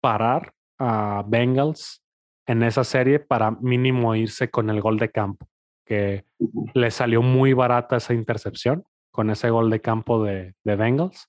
[0.00, 2.02] parar a Bengals
[2.46, 5.46] en esa serie para mínimo irse con el gol de campo,
[5.84, 6.24] que
[6.72, 11.28] le salió muy barata esa intercepción con ese gol de campo de, de Bengals.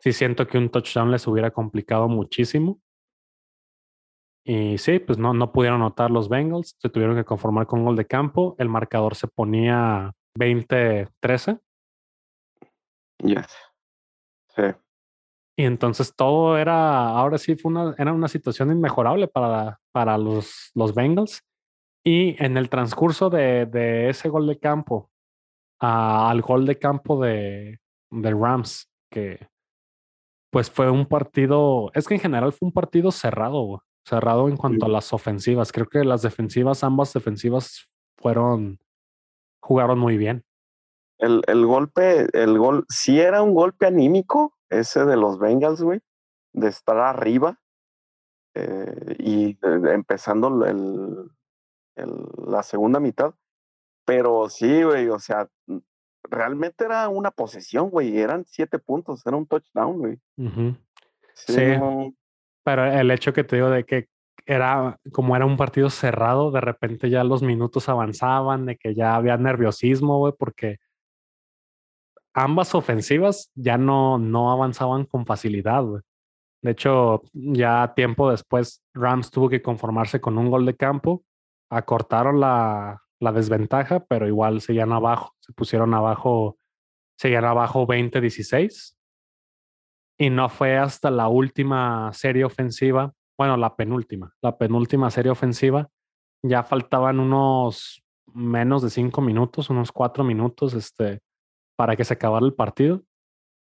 [0.00, 2.80] Sí siento que un touchdown les hubiera complicado muchísimo.
[4.46, 7.86] Y sí, pues no, no pudieron anotar los Bengals, se tuvieron que conformar con un
[7.86, 8.54] gol de campo.
[8.58, 11.60] El marcador se ponía 20-13.
[13.22, 13.46] Yes.
[14.48, 14.62] Sí.
[15.56, 20.70] Y entonces todo era, ahora sí fue una, era una situación inmejorable para, para los,
[20.74, 21.42] los Bengals.
[22.04, 25.10] Y en el transcurso de, de ese gol de campo
[25.84, 27.80] al gol de campo de,
[28.10, 29.48] de Rams, que
[30.50, 34.86] pues fue un partido, es que en general fue un partido cerrado, cerrado en cuanto
[34.86, 35.72] a las ofensivas.
[35.72, 38.78] Creo que las defensivas, ambas defensivas fueron,
[39.60, 40.44] jugaron muy bien.
[41.18, 46.00] El, el golpe, el gol, sí era un golpe anímico, ese de los Bengals, güey,
[46.52, 47.58] de estar arriba
[48.54, 51.30] eh, y empezando el,
[52.46, 53.34] la segunda mitad.
[54.04, 55.48] Pero sí, güey, o sea,
[56.22, 60.18] realmente era una posesión, güey, eran siete puntos, era un touchdown, güey.
[61.34, 61.62] Sí,
[62.64, 64.08] pero el hecho que te digo de que
[64.46, 69.14] era como era un partido cerrado, de repente ya los minutos avanzaban, de que ya
[69.14, 70.78] había nerviosismo, güey, porque
[72.34, 76.02] ambas ofensivas ya no, no avanzaban con facilidad, güey.
[76.62, 81.22] De hecho, ya tiempo después, Rams tuvo que conformarse con un gol de campo,
[81.70, 86.56] acortaron la, la desventaja, pero igual seguían abajo, se pusieron abajo,
[87.16, 88.94] seguían abajo 20-16
[90.18, 95.88] y no fue hasta la última serie ofensiva, bueno, la penúltima, la penúltima serie ofensiva,
[96.42, 98.02] ya faltaban unos
[98.32, 101.20] menos de cinco minutos, unos cuatro minutos, este,
[101.76, 103.02] para que se acabara el partido,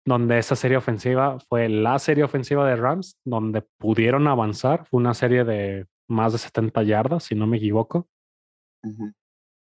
[0.06, 5.16] donde esa serie ofensiva fue la serie ofensiva de Rams, donde pudieron avanzar, fue una
[5.16, 8.08] serie de más de 70 yardas, si no me equivoco.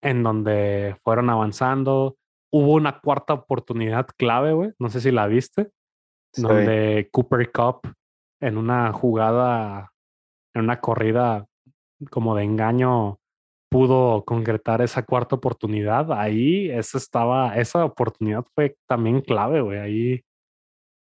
[0.03, 2.17] En donde fueron avanzando.
[2.53, 4.73] Hubo una cuarta oportunidad clave, güey.
[4.79, 5.71] No sé si la viste.
[6.37, 7.81] Donde Cooper Cup
[8.41, 9.93] en una jugada,
[10.55, 11.47] en una corrida
[12.11, 13.19] como de engaño,
[13.71, 16.13] pudo concretar esa cuarta oportunidad.
[16.13, 19.79] Ahí esa estaba, esa oportunidad fue también clave, güey.
[19.79, 20.25] Ahí,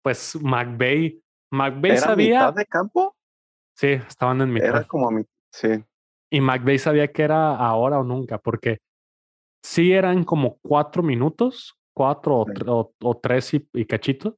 [0.04, 1.22] pues McVeigh,
[1.52, 2.40] McVeigh ¿Era sabía.
[2.40, 3.16] mitad de campo?
[3.76, 4.70] Sí, estaban en mitad.
[4.70, 5.84] Era como a mi, sí.
[6.32, 8.80] Y McVeigh sabía que era ahora o nunca, porque
[9.64, 12.54] sí eran como cuatro minutos, cuatro o, Sí.
[12.54, 14.38] tre- o- o tres y, y cachito.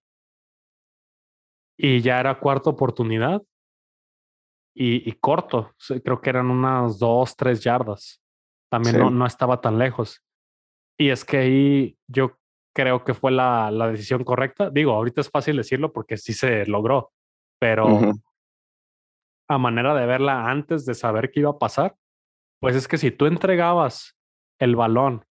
[1.78, 3.42] Y ya era cuarta oportunidad.
[4.76, 5.72] Y, y corto,
[6.04, 8.20] creo que eran unas dos, tres yardas.
[8.72, 9.02] También Sí.
[9.02, 10.20] no, no estaba tan lejos.
[11.00, 12.38] Y es que ahí yo
[12.76, 14.72] creo que fue la, la decisión correcta.
[14.72, 17.12] Digo, ahorita es fácil decirlo porque sí se logró,
[17.60, 18.00] pero.
[19.54, 21.96] A manera de verla antes de saber qué iba a pasar,
[22.60, 24.16] pues es que si tú entregabas
[24.60, 25.26] el balón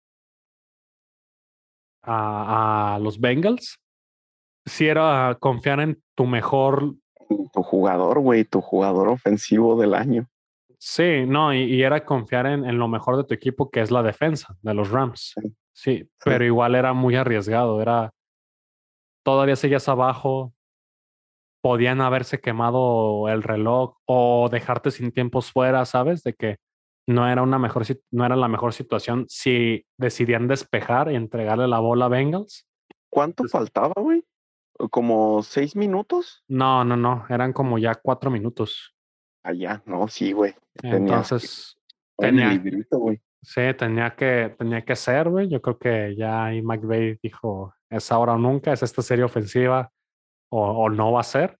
[2.02, 3.78] a, a los Bengals,
[4.66, 6.96] si era confiar en tu mejor,
[7.54, 10.28] Tu jugador, güey, tu jugador ofensivo del año.
[10.80, 13.92] sí, no, y, y era confiar en, en lo mejor de tu equipo, que es
[13.92, 15.34] la defensa de los Rams.
[15.36, 15.56] Sí.
[15.72, 18.10] Sí, pero igual era muy arriesgado, era,
[19.24, 20.54] todavía seguías abajo,
[21.62, 26.24] podían haberse quemado el reloj o dejarte sin tiempos fuera, ¿sabes?
[26.24, 26.58] De que
[27.08, 31.80] no era una mejor, no era la mejor situación si decidían despejar y entregarle la
[31.80, 32.68] bola a Bengals.
[33.10, 34.24] ¿Cuánto faltaba, güey?
[34.92, 36.44] ¿Como seis minutos?
[36.48, 38.96] No, no, no, eran como ya cuatro minutos.
[39.44, 40.54] Allá, no, sí, güey.
[40.84, 41.78] Entonces,
[42.18, 43.20] tenía- librito, güey.
[43.42, 45.50] sí, tenía que, tenía que ser, güey.
[45.50, 49.92] Yo creo que ya ahí McVeigh dijo, es ahora o nunca, es esta serie ofensiva
[50.50, 51.58] o, o no va a ser.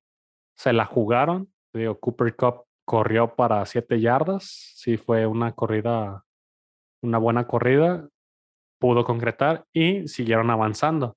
[0.58, 1.52] Se la jugaron.
[1.74, 4.74] Digo, Cooper Cup corrió para siete yardas.
[4.76, 6.24] Sí, fue una corrida,
[7.04, 8.08] una buena corrida.
[8.80, 11.16] Pudo concretar y siguieron avanzando.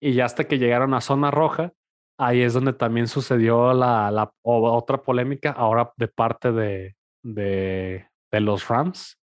[0.00, 1.72] Y ya hasta que llegaron a zona roja,
[2.18, 8.40] ahí es donde también sucedió la, la otra polémica, ahora de parte de, de, de
[8.40, 9.18] los Rams,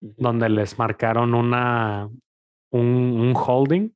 [0.00, 2.08] donde les marcaron una,
[2.70, 3.90] un, un holding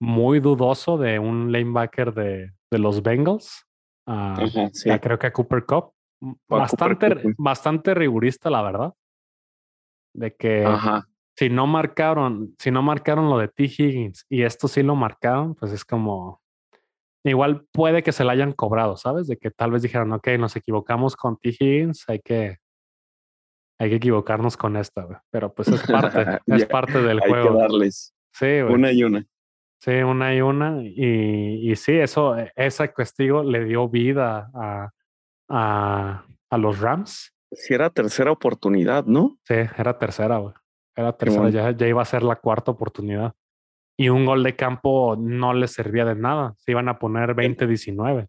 [0.00, 3.66] muy dudoso de un lanebacker de, de los Bengals.
[4.06, 4.88] Ah, Ajá, sí.
[4.88, 5.92] ya creo que a Cooper Cup.
[6.48, 8.94] Bastante, Cooper bastante rigurista, la verdad.
[10.14, 11.06] De que Ajá.
[11.36, 13.64] si no marcaron, si no marcaron lo de T.
[13.64, 16.40] Higgins y esto sí lo marcaron, pues es como.
[17.24, 19.28] Igual puede que se la hayan cobrado, ¿sabes?
[19.28, 21.50] De que tal vez dijeron, ok, nos equivocamos con T.
[21.50, 22.56] Higgins, hay que.
[23.78, 25.18] Hay que equivocarnos con esta, güey.
[25.30, 27.58] Pero pues es parte, es parte del Hay que juego.
[27.58, 28.74] darles Sí, güey.
[28.74, 29.24] una y una.
[29.82, 30.80] Sí, una y una.
[30.82, 34.90] Y, y sí, eso, e, ese castigo le dio vida a,
[35.48, 37.34] a, a los Rams.
[37.50, 39.38] Si era tercera oportunidad, ¿no?
[39.44, 40.54] Sí, era tercera, güey.
[40.96, 41.54] Era tercera, bueno.
[41.54, 43.32] ya, ya iba a ser la cuarta oportunidad.
[43.98, 46.54] Y un gol de campo no les servía de nada.
[46.58, 48.28] Se iban a poner 20-19.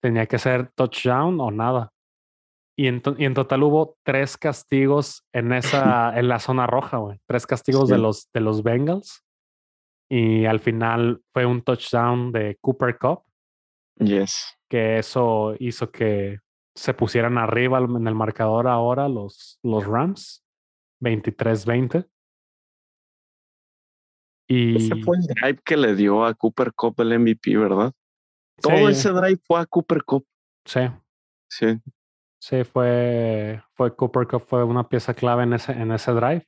[0.00, 1.90] Tenía que ser touchdown o nada.
[2.76, 6.98] Y en, to- y en total hubo tres castigos en esa, en la zona roja,
[6.98, 7.18] güey.
[7.26, 8.02] Tres castigos de Sí.
[8.02, 9.23] los de los Bengals.
[10.10, 13.22] Y al final fue un touchdown de Cooper Cup,
[13.98, 14.56] Yes.
[14.68, 16.38] que eso hizo que
[16.74, 20.44] se pusieran arriba en el marcador ahora los, los Rams,
[21.00, 22.08] 23-20.
[24.48, 27.92] Y Ese fue el drive que le dio a Cooper Cup el MVP, ¿verdad?
[28.60, 30.26] Todo ese drive fue a Cooper Cup.
[30.66, 30.80] sí,
[31.48, 31.80] Sí.
[32.40, 36.46] sí, fue, fue Cooper Cup, fue una pieza clave en ese, en ese drive.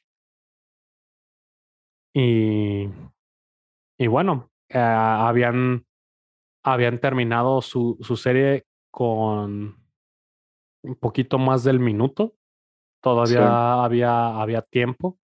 [2.15, 2.89] Y,
[3.99, 5.87] y bueno, eh, habían,
[6.65, 9.85] habían terminado su, su serie con
[10.83, 12.35] un poquito más del minuto.
[13.03, 15.19] Todavía había, había tiempo.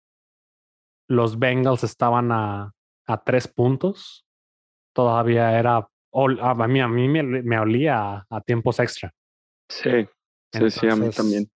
[1.08, 2.72] Los Bengals estaban a,
[3.06, 4.26] a tres puntos.
[4.94, 5.88] Todavía era.
[6.12, 9.12] A mí, a mí me, me olía a, a tiempos extra.
[9.70, 10.08] Sí.
[10.50, 11.50] Sí, sí, a mí también.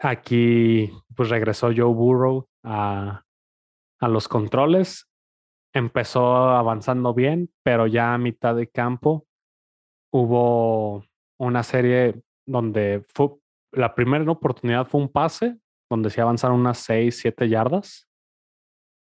[0.00, 3.22] Aquí, pues regresó Joe Burrow a,
[4.00, 5.08] a los controles.
[5.74, 9.26] Empezó avanzando bien, pero ya a mitad de campo
[10.12, 11.04] hubo
[11.40, 13.30] una serie donde fue,
[13.72, 15.58] la primera oportunidad fue un pase,
[15.90, 18.08] donde se avanzaron unas 6, 7 yardas.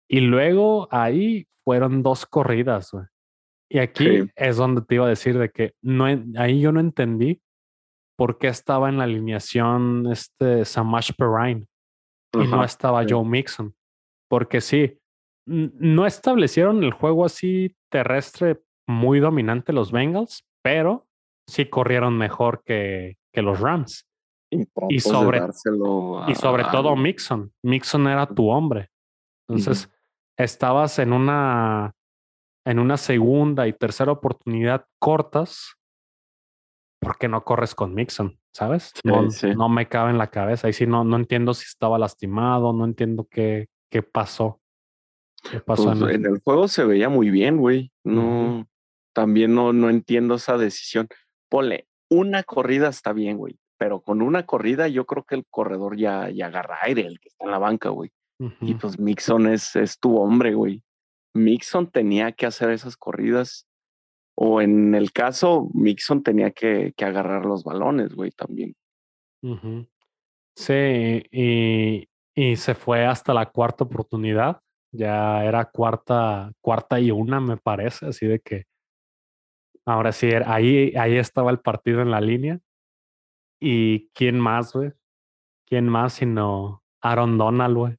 [0.10, 2.92] Y luego ahí fueron dos corridas.
[2.92, 3.06] güey.
[3.70, 4.32] Y aquí Sí.
[4.36, 6.06] es donde te iba a decir de que no,
[6.38, 7.42] ahí yo no entendí
[8.18, 11.68] por qué estaba en la alineación este Samash Perrine
[12.34, 13.06] y no estaba.
[13.08, 13.76] Joe Mixon.
[14.30, 14.98] Porque sí,
[15.48, 21.08] no establecieron el juego así terrestre muy dominante los Bengals, pero
[21.48, 24.08] sí corrieron mejor que, que los Rams.
[24.50, 25.42] Y, sobre,
[26.28, 27.52] y sobre todo Mixon.
[27.64, 28.90] Mixon era tu hombre.
[29.50, 29.92] Entonces,
[30.38, 31.94] estabas en una,
[32.66, 35.76] en una segunda y tercera oportunidad cortas
[37.00, 38.94] porque no corres con Mixon, ¿sabes?
[39.04, 40.70] no, me cabe en la cabeza.
[40.70, 44.62] Y si no, no entiendo si estaba lastimado, no entiendo qué, qué pasó.
[45.50, 46.40] ¿Qué pasó pues, en, el...
[46.40, 47.92] juego se veía muy bien, güey.
[48.04, 48.68] No,
[49.14, 51.08] también no, no entiendo esa decisión.
[51.50, 53.58] Ponle, una corrida está bien, güey.
[53.78, 57.30] Pero con una corrida yo creo que el corredor ya, ya agarra aire, el que
[57.30, 58.12] está en la banca, güey.
[58.62, 60.84] Y pues Mixon es, es tu hombre, güey.
[61.34, 63.68] Mixon tenía que hacer esas corridas.
[64.36, 68.76] O en el caso, Mixon tenía que, que agarrar los balones, güey, también.
[70.56, 74.62] Sí, y, y se fue hasta la cuarta oportunidad.
[74.98, 78.64] Ya era cuarta, cuarta y una, me parece, así de que
[79.86, 82.60] ahora sí, ahí, ahí estaba el partido en la línea.
[83.62, 84.92] ¿Y quién más, güey?
[85.68, 87.96] ¿Quién más sino Aaron Donald, güey?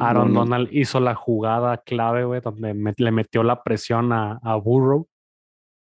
[0.00, 5.08] Aaron Donald hizo la jugada clave, güey, donde le metió la presión a, a, Burrow,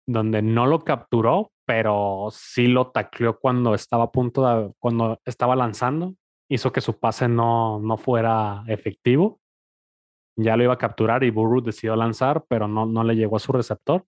[0.05, 5.55] donde no lo capturó, pero sí lo tacleó cuando estaba a punto de, cuando estaba
[5.55, 6.15] lanzando,
[6.49, 9.39] hizo que su pase no, no fuera efectivo.
[10.37, 13.39] Ya lo iba a capturar y Burrow decidió lanzar, pero no, no le llegó a
[13.39, 14.05] su receptor.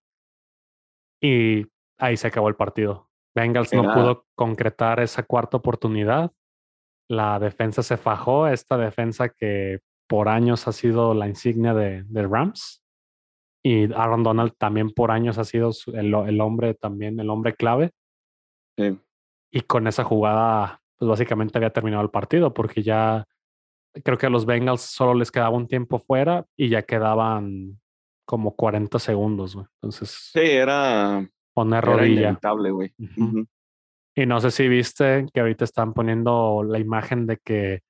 [1.21, 1.65] Y
[1.97, 3.09] ahí se acabó el partido.
[3.35, 6.31] Bengals no pudo concretar esa cuarta oportunidad
[7.09, 12.83] la defensa se fajó, esta defensa que por años ha sido la insignia de, Rams.
[13.63, 17.91] Y Aaron Donald también por años ha sido el, hombre también, el hombre clave.
[19.51, 23.25] Y con esa jugada, pues básicamente había terminado el partido, porque ya
[24.03, 27.79] creo que a los Bengals solo les quedaba un tiempo fuera y ya quedaban
[28.25, 30.29] como 40 segundos, Entonces.
[30.31, 31.27] Sí, era.
[31.53, 32.39] Poner rodilla.
[32.71, 32.93] güey.
[34.15, 37.81] Y no sé si viste que ahorita están poniendo la imagen de que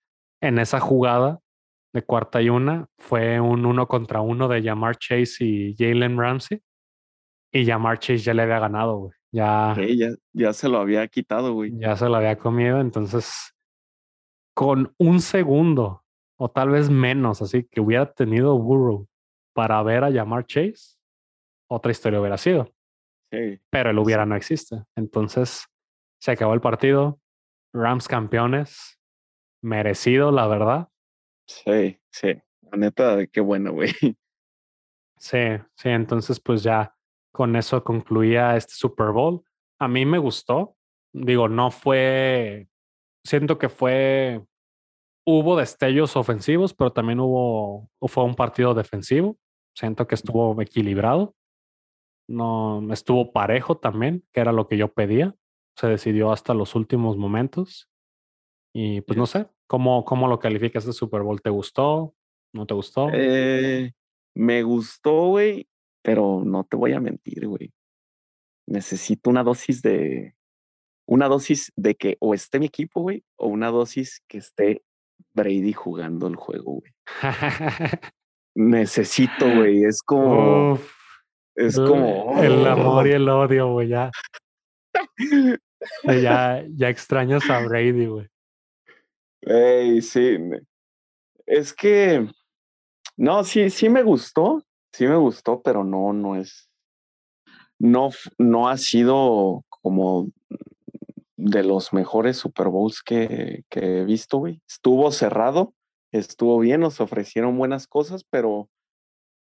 [0.42, 1.40] en esa jugada
[1.94, 6.62] de cuarta y una fue un uno contra uno de Jamar Chase y Jalen Ramsey.
[7.52, 9.12] Y Jamar Chase ya le había ganado, güey.
[9.32, 11.72] Ya, ya, ya se lo había quitado, güey.
[11.80, 12.80] Ya se lo había comido.
[12.80, 13.54] Entonces,
[14.60, 16.04] con un segundo
[16.38, 19.08] o tal vez menos, así que hubiera tenido Burrow
[19.54, 20.98] para ver a Jamar Chase,
[21.70, 22.70] otra historia hubiera sido.
[23.32, 23.62] Sí.
[23.70, 24.84] Pero el hubiera no existe.
[24.98, 25.66] Entonces,
[26.20, 27.22] se acabó el partido.
[27.74, 29.00] Rams campeones.
[29.64, 30.90] Merecido, la verdad.
[31.48, 32.34] Sí, sí.
[32.70, 33.92] La neta, qué bueno, güey.
[35.22, 35.38] Sí,
[35.78, 35.88] sí.
[35.88, 36.94] Entonces, pues ya
[37.32, 39.42] con eso concluía este Super Bowl.
[39.80, 40.76] A mí me gustó.
[41.14, 42.68] Digo, no fue.
[43.24, 44.46] Siento que fue.
[45.26, 47.90] Hubo destellos ofensivos, pero también hubo.
[48.02, 49.38] Fue un partido defensivo.
[49.76, 51.36] Siento que estuvo equilibrado.
[52.28, 55.36] No estuvo parejo también, que era lo que yo pedía
[55.80, 57.90] se decidió hasta los últimos momentos.
[58.74, 61.42] Y pues no sé, ¿cómo, cómo lo calificas de Super Bowl?
[61.42, 62.14] ¿Te gustó?
[62.54, 63.10] ¿No te gustó?
[63.14, 63.94] Eh,
[64.36, 65.70] me gustó, güey,
[66.04, 67.72] pero no te voy a mentir, güey.
[68.68, 70.36] Necesito una dosis de.
[71.08, 74.84] Una dosis de que o esté mi equipo, güey, o una dosis que esté
[75.34, 76.92] Brady jugando el juego, güey.
[78.56, 79.84] Necesito, güey.
[79.86, 80.80] Es como.
[81.56, 82.42] es como.
[82.42, 84.12] El amor y el odio, güey, ya.
[86.04, 88.28] ya, ya extrañas a Brady, güey.
[89.42, 90.38] Ey, sí.
[91.46, 92.28] Es que.
[93.18, 94.64] No, sí, sí me gustó.
[94.94, 96.70] Sí me gustó, pero no, no es.
[97.78, 100.30] No, no ha sido como
[101.42, 104.62] de los mejores Super Bowls que, que he visto, güey.
[104.68, 105.74] Estuvo cerrado,
[106.12, 108.70] estuvo bien, nos ofrecieron buenas cosas, pero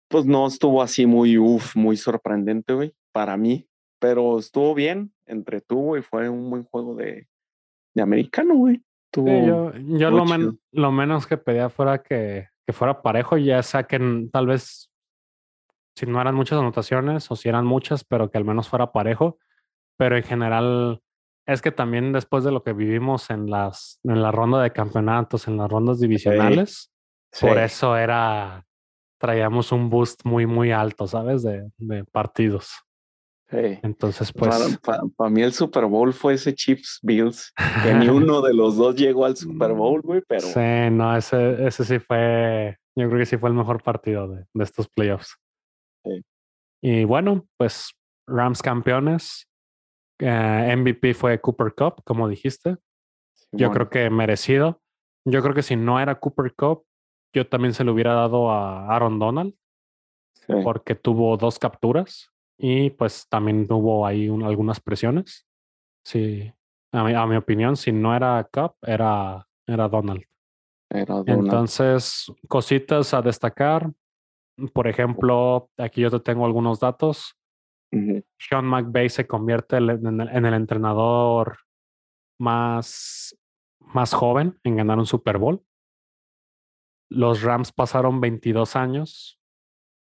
[0.09, 3.69] pues no estuvo así muy, uff, muy sorprendente, güey, para mí
[3.99, 7.29] pero estuvo bien, entretuvo y fue un buen juego de,
[7.95, 8.83] de americano, güey.
[9.15, 10.25] yo, yo lo,
[10.73, 14.91] lo, menos que pedía fuera que, que fuera parejo, ya sea que tal vez
[15.97, 19.39] si no eran muchas anotaciones o si eran muchas, pero que al menos fuera parejo.
[19.97, 21.03] Pero en general
[21.49, 25.49] es que también después de lo que vivimos en las en la ronda de campeonatos,
[25.49, 26.93] en las rondas divisionales,
[27.41, 28.65] por eso era
[29.19, 31.43] traíamos un boost muy muy alto, ¿sabes?
[31.43, 32.71] De, de partidos.
[33.51, 34.79] Entonces, pues.
[34.83, 38.95] Para, mí el Super Bowl fue ese Chips Bills, que ni uno de los dos
[38.95, 40.43] llegó al Super Bowl, güey, pero.
[40.43, 42.77] Sí, no, ese, ese sí fue.
[42.95, 45.39] Yo creo que sí fue el mejor partido de, de estos playoffs.
[46.05, 46.23] Sí.
[46.83, 47.95] Y bueno, pues
[48.27, 49.48] Rams campeones.
[50.19, 52.77] Eh, MVP fue Cooper Cup, como dijiste.
[53.53, 54.81] yo creo que merecido.
[55.25, 56.85] Yo creo que si no era Cooper Cup,
[57.35, 59.55] yo también se lo hubiera dado a Aaron Donald.
[60.65, 65.47] Porque tuvo dos capturas y pues también hubo ahí algunas presiones.
[66.05, 66.51] Sí,
[66.93, 70.25] A mi, a mi opinión, si no era Cup, era, era Donald.
[70.91, 71.45] Era Donald.
[71.45, 73.93] Entonces, cositas a destacar.
[74.73, 77.38] Por ejemplo, aquí yo te tengo algunos datos.
[78.39, 81.59] Sean McVay se convierte en el, en el entrenador
[82.39, 83.37] más,
[83.81, 85.63] más joven en ganar un Super Bowl.
[87.11, 89.41] Los Rams pasaron 22 años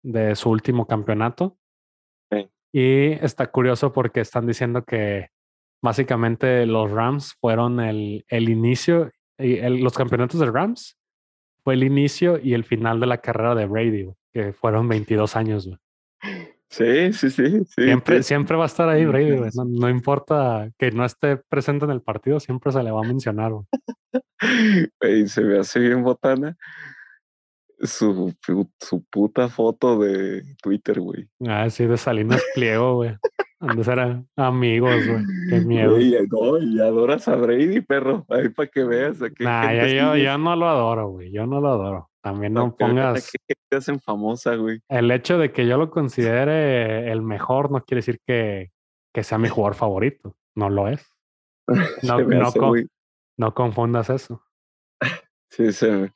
[0.04, 1.56] de su último campeonato.
[2.72, 5.30] Y está curioso porque están diciendo que
[5.82, 10.96] básicamente los Rams fueron el, el inicio, y el- los campeonatos de Rams
[11.64, 15.66] fue el inicio y el final de la carrera de Brady, que fueron 22 años.
[15.66, 15.78] güey.
[16.70, 17.64] Sí, sí, sí.
[17.64, 19.50] sí Siempre, siempre va a estar ahí Brady, güey.
[19.54, 23.08] No, no importa que no esté presente en el partido, siempre se le va a
[23.08, 23.52] mencionar.
[23.52, 25.28] güey.
[25.28, 26.56] Se me hace bien botana
[27.82, 28.34] su,
[28.78, 31.28] su puta foto de Twitter, güey.
[31.46, 33.16] Ah, sí, de Salinas Pliego, güey.
[33.58, 35.24] Antes eran amigos, güey.
[35.50, 35.92] Qué miedo.
[35.92, 38.24] Güey, no, y adoras a Brady, perro.
[38.28, 39.20] Ahí para que veas.
[39.20, 41.30] a qué Nah, yo no lo adoro, güey.
[41.30, 42.09] Yo no lo adoro.
[42.22, 43.30] También no que a pongas.
[43.30, 44.80] qué gente hacen famosa, güey.
[44.88, 48.70] El hecho de que yo lo considere el mejor no quiere decir que,
[49.14, 50.36] que sea mi jugador favorito.
[50.54, 51.06] No lo es.
[52.02, 52.60] No, me no, hace,
[53.38, 54.42] no confundas eso.
[55.52, 56.12] Sí, se.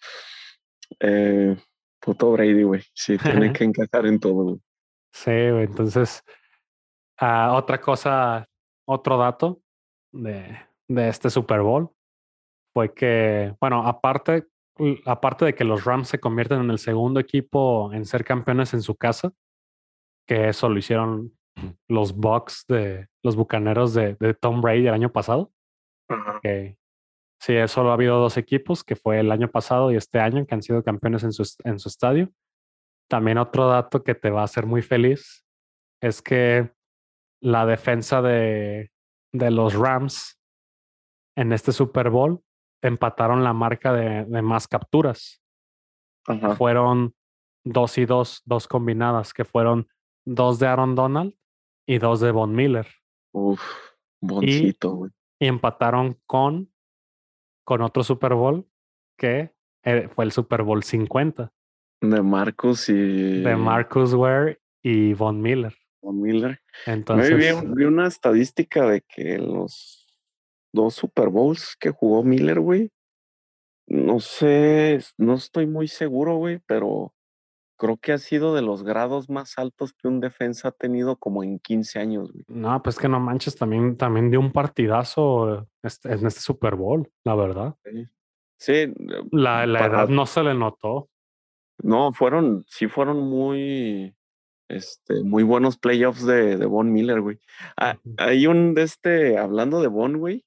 [1.01, 1.57] Eh,
[2.01, 2.83] puto Brady, güey.
[2.95, 4.61] Sí, tiene que encajar en todo, güey.
[5.13, 5.65] Sí, güey.
[5.65, 6.23] Entonces,
[7.19, 8.47] ah, otra cosa,
[8.87, 9.61] otro dato
[10.13, 11.91] de, de este Super Bowl
[12.73, 14.47] fue que, bueno, aparte,
[15.05, 18.83] aparte de que los Rams se convierten en el segundo equipo en ser campeones en
[18.83, 19.33] su casa,
[20.27, 21.37] que eso lo hicieron
[21.89, 25.53] los Bucks de los Bucaneros de, de Tom Brady el año pasado.
[26.43, 26.77] que
[27.41, 30.55] sí, solo ha habido dos equipos, que fue el año pasado y este año, que
[30.55, 32.31] han sido campeones en su, est- en su estadio.
[33.09, 35.45] También otro dato que te va a hacer muy feliz
[36.03, 36.73] es que
[37.43, 38.91] la defensa de,
[39.33, 40.41] de los Rams
[41.37, 42.43] en este Super Bowl
[42.85, 45.43] empataron la marca de, de más capturas.
[46.27, 46.55] Ajá.
[46.55, 47.15] Fueron
[47.65, 49.89] dos y dos, dos combinadas, que fueron
[50.27, 51.35] dos de Aaron Donald
[51.87, 52.87] y dos de Von Miller.
[53.33, 53.63] Uf,
[54.21, 55.11] boncito, güey.
[55.41, 56.71] y empataron con,
[57.65, 58.69] con otro Super Bowl
[59.19, 61.53] que eh, fue el Super Bowl 50
[62.03, 63.43] De Marcus y.
[63.43, 65.75] de Marcus Ware y Von Miller.
[66.03, 66.61] Von Miller.
[66.85, 70.04] Entonces, vi, vi una estadística de que los
[70.75, 72.91] dos Super Bowls que jugó Miller, güey.
[73.87, 77.13] No sé, no estoy muy seguro, güey, pero
[77.79, 81.43] creo que ha sido de los grados más altos que un defensa ha tenido como
[81.43, 82.45] en 15 años, güey.
[82.49, 87.11] no, pues que no manches, también, también dio un partidazo este- en este Super Bowl,
[87.25, 87.75] la verdad.
[88.59, 88.93] Sí,
[89.33, 91.09] La, la Para- edad no se le notó.
[91.83, 94.15] no, fueron, sí fueron muy,
[94.71, 97.39] este, muy buenos playoffs de, de Von Miller, güey.
[97.77, 100.45] Ah, hay un de este, hablando de Von, güey,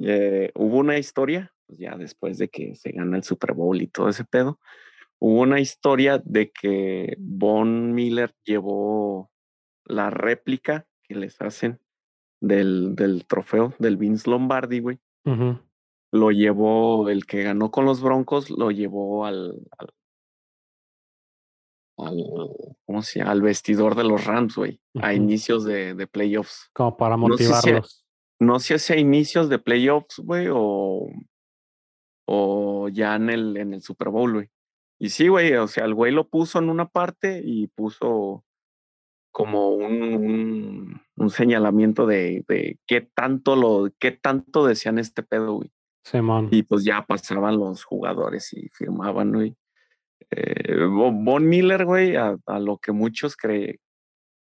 [0.00, 3.86] eh, hubo una historia, pues ya después de que se gana el Super Bowl y
[3.86, 4.58] todo ese pedo,
[5.18, 9.30] hubo una historia de que Von Miller llevó
[9.84, 11.80] la réplica que les hacen
[12.40, 14.98] del, del trofeo del Vince Lombardi, güey.
[16.12, 19.88] Lo llevó, el que ganó con los Broncos, lo llevó al, al,
[21.98, 22.50] al-
[22.86, 23.32] ¿cómo se llama?
[23.32, 26.70] Al vestidor de los Rams, güey, a inicios de, de playoffs.
[26.72, 28.03] Como para No sé si- motivarlos.
[28.40, 31.08] No sé si a inicios de playoffs, güey, o,
[32.26, 34.50] o ya en el, en el Super Bowl, güey.
[34.98, 38.44] Y sí, güey, o sea, el güey lo puso en una parte y puso
[39.32, 45.54] como un, un, un señalamiento de, de qué tanto lo, qué tanto decían este pedo,
[45.54, 45.70] güey.
[46.04, 46.48] Simón.
[46.52, 49.56] Y pues ya pasaban los jugadores y firmaban, güey.
[50.30, 53.80] Eh, Von Miller, güey, a, a lo que muchos cre-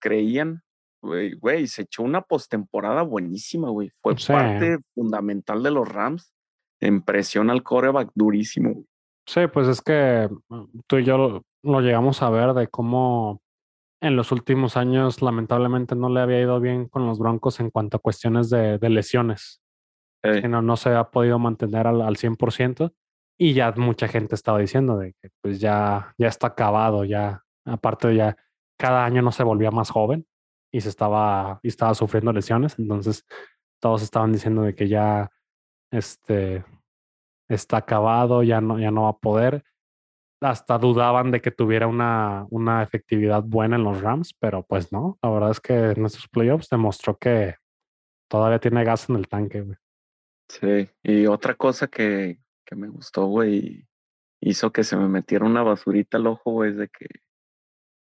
[0.01, 0.63] creían,
[1.03, 3.91] güey, güey, se echó una postemporada buenísima, güey.
[4.03, 4.33] Fue Sí.
[4.33, 6.33] parte fundamental de los Rams
[6.81, 8.87] en presión al coreback durísimo, güey.
[9.27, 13.43] Sí, pues es que mm, tú y yo lo, lo llegamos a ver de cómo
[14.01, 17.97] en los últimos años lamentablemente no le había ido bien con los Broncos en cuanto
[17.97, 19.61] a cuestiones de, de lesiones.
[20.23, 22.93] Eh, Que no, no se ha podido mantener al, al 100%
[23.39, 28.15] y ya mucha gente estaba diciendo de que pues ya, ya está acabado, ya aparte
[28.17, 28.37] ya
[28.79, 30.27] cada año no se volvía más joven
[30.73, 33.25] y se estaba, y estaba sufriendo lesiones, entonces
[33.81, 35.31] todos estaban diciendo de que ya
[35.91, 36.65] este,
[37.49, 39.65] está acabado, ya no, ya no va a poder.
[40.41, 45.19] Hasta dudaban de que tuviera una, una efectividad buena en los Rams, pero pues no,
[45.23, 47.57] la verdad es que en estos playoffs demostró que
[48.29, 49.77] todavía tiene gas en el tanque, güey.
[50.49, 50.89] sí.
[51.03, 53.89] Y otra cosa que, que me gustó, güey,
[54.41, 57.07] hizo que se me metiera una basurita al ojo, güey, es de que,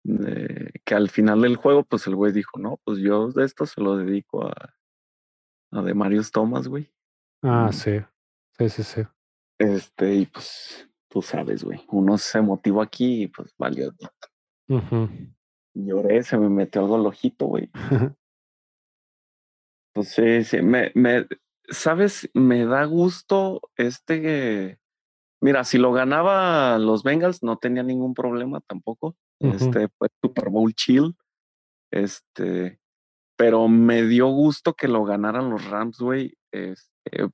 [0.03, 3.81] que al final del juego, pues el güey dijo, no, pues yo de esto se
[3.81, 4.75] lo dedico a,
[5.71, 6.93] la de Marius Thomas, güey.
[7.43, 7.73] Ah, Mm.
[7.73, 8.01] sí.
[8.59, 9.03] Sí, sí, sí.
[9.59, 13.93] Este, y pues, tú sabes, güey, uno se motivó aquí y pues valió.
[14.69, 15.09] Ujú.
[15.75, 17.71] Lloré, se me metió algo al ojito, güey.
[19.93, 21.27] Pues sí, sí, me, me,
[21.69, 22.31] ¿sabes?
[22.33, 24.79] Me da gusto este,
[25.41, 29.17] mira, si lo ganaba los Bengals no tenía ningún problema tampoco.
[29.41, 31.17] Este, fue Super Bowl chill.
[31.91, 32.79] Este,
[33.37, 37.29] pero me dio gusto que lo ganaran los Rams, güey, este,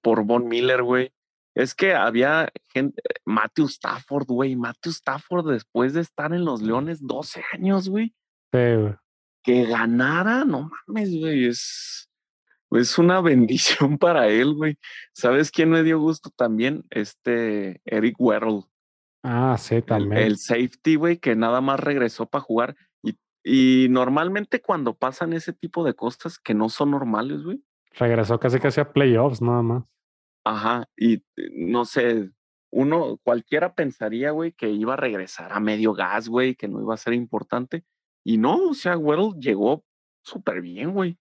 [0.00, 1.12] por Von Miller, güey.
[1.54, 7.06] Es que había gente, Matthew Stafford, güey, Matthew Stafford después de estar en los Leones
[7.06, 8.14] 12 años, güey,
[8.52, 8.94] Sí, güey.
[9.44, 12.08] que ganara, no mames, güey, es,
[12.70, 13.20] es una
[13.90, 14.78] bendición para él, güey.
[15.12, 16.84] ¿Sabes quién me dio gusto también?
[16.88, 18.62] Este Eric Weddle,
[19.22, 20.22] Ah, sí, también.
[20.22, 22.76] el safety, güey, que nada más regresó para jugar.
[23.02, 27.62] Y, y normalmente cuando pasan ese tipo de cosas que no son normales, güey,
[27.94, 29.84] Regresó casi casi a playoffs, nada más.
[30.44, 32.30] Ajá, y eh, no sé,
[32.70, 36.94] uno, cualquiera pensaría, güey, que iba a regresar a medio gas, güey, que no iba
[36.94, 37.84] a ser importante.
[38.24, 39.84] Y no, o sea, Weddle llegó
[40.24, 41.18] súper bien, güey.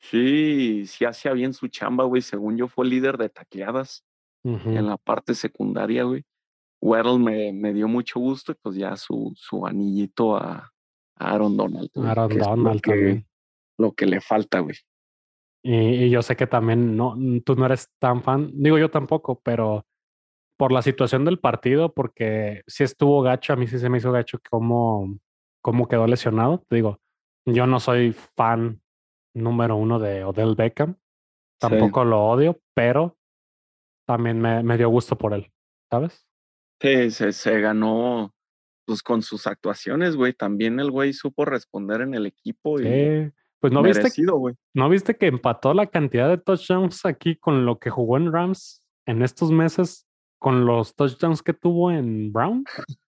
[0.00, 2.20] Sí, sí hacía bien su chamba, güey.
[2.20, 4.04] Según yo, fue líder de tacleadas
[4.44, 6.26] en la parte secundaria, güey.
[6.84, 10.70] Weddle me, me dio mucho gusto y pues ya su, su anillito a,
[11.16, 13.26] a Aaron Donald, güey, Aaron lo Donald que, también.
[13.78, 14.76] lo que le falta, güey.
[15.64, 19.40] Y, y yo sé que también no, tú no eres tan fan, digo yo tampoco,
[19.42, 19.86] pero
[20.58, 24.12] por la situación del partido, porque sí estuvo gacho, a mí sí se me hizo
[24.12, 25.18] gacho cómo,
[25.62, 26.64] cómo quedó lesionado.
[26.68, 27.00] Te digo,
[27.46, 28.82] yo no soy fan
[29.34, 30.96] número uno de Odell Beckham,
[31.60, 31.68] Sí.
[31.70, 33.16] tampoco lo odio, pero
[34.06, 35.50] también me, me dio gusto por él,
[35.90, 36.26] ¿sabes?
[37.10, 38.34] Se, se ganó
[38.86, 40.32] pues con sus actuaciones, güey.
[40.34, 43.32] También el güey supo responder en el equipo y.
[43.60, 44.54] Pues no viste, merecido, güey.
[44.74, 48.82] ¿no viste que empató la cantidad de touchdowns aquí con lo que jugó en Rams
[49.06, 50.06] en estos meses
[50.38, 52.64] con los touchdowns que tuvo en Brown?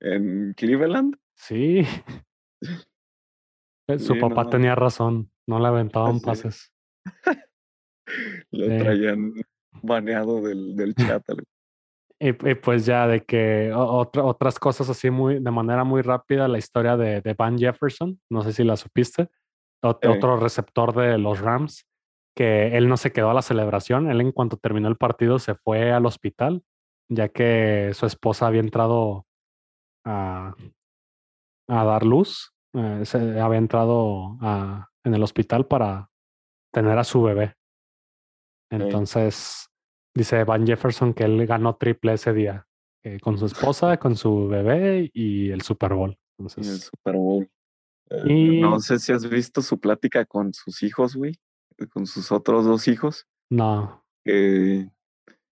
[0.00, 1.82] En Cleveland, Sí.
[3.88, 4.50] Eh, Su papá no.
[4.50, 6.24] tenía razón, no le aventaban sí.
[6.24, 6.72] pases.
[8.50, 9.32] lo traían
[9.82, 11.24] baneado del, del chat.
[12.24, 16.48] Y, y pues ya de que otra- otras cosas así muy de manera muy rápida,
[16.48, 19.28] la historia de, de Van Jefferson, no sé si la supiste,
[19.82, 21.86] Ot- otro receptor de los Rams,
[22.34, 25.54] que él no se quedó a la celebración, él en cuanto terminó el partido se
[25.54, 26.62] fue al hospital,
[27.10, 29.26] ya que su esposa había entrado
[30.06, 30.54] a,
[31.68, 36.08] a dar luz, eh, se había entrado a- en el hospital para
[36.72, 37.54] tener a su bebé.
[38.70, 39.68] Entonces,
[40.14, 42.66] dice Van Jefferson que él ganó triple ese día,
[43.02, 46.16] eh, con su esposa, con su bebé y el Super Bowl.
[46.38, 47.50] en el Super Bowl.
[48.10, 51.38] Eh, Y- No sé si has visto su plática con sus hijos, güey.
[51.92, 53.26] Con sus otros dos hijos.
[53.50, 54.02] no.
[54.26, 54.88] Que,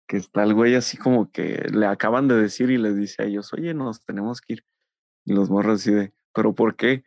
[0.09, 3.27] que está el güey así como que le acaban de decir y le dice a
[3.27, 4.65] ellos, oye, nos tenemos que ir.
[5.27, 7.05] Y los morros así de, ¿pero por qué?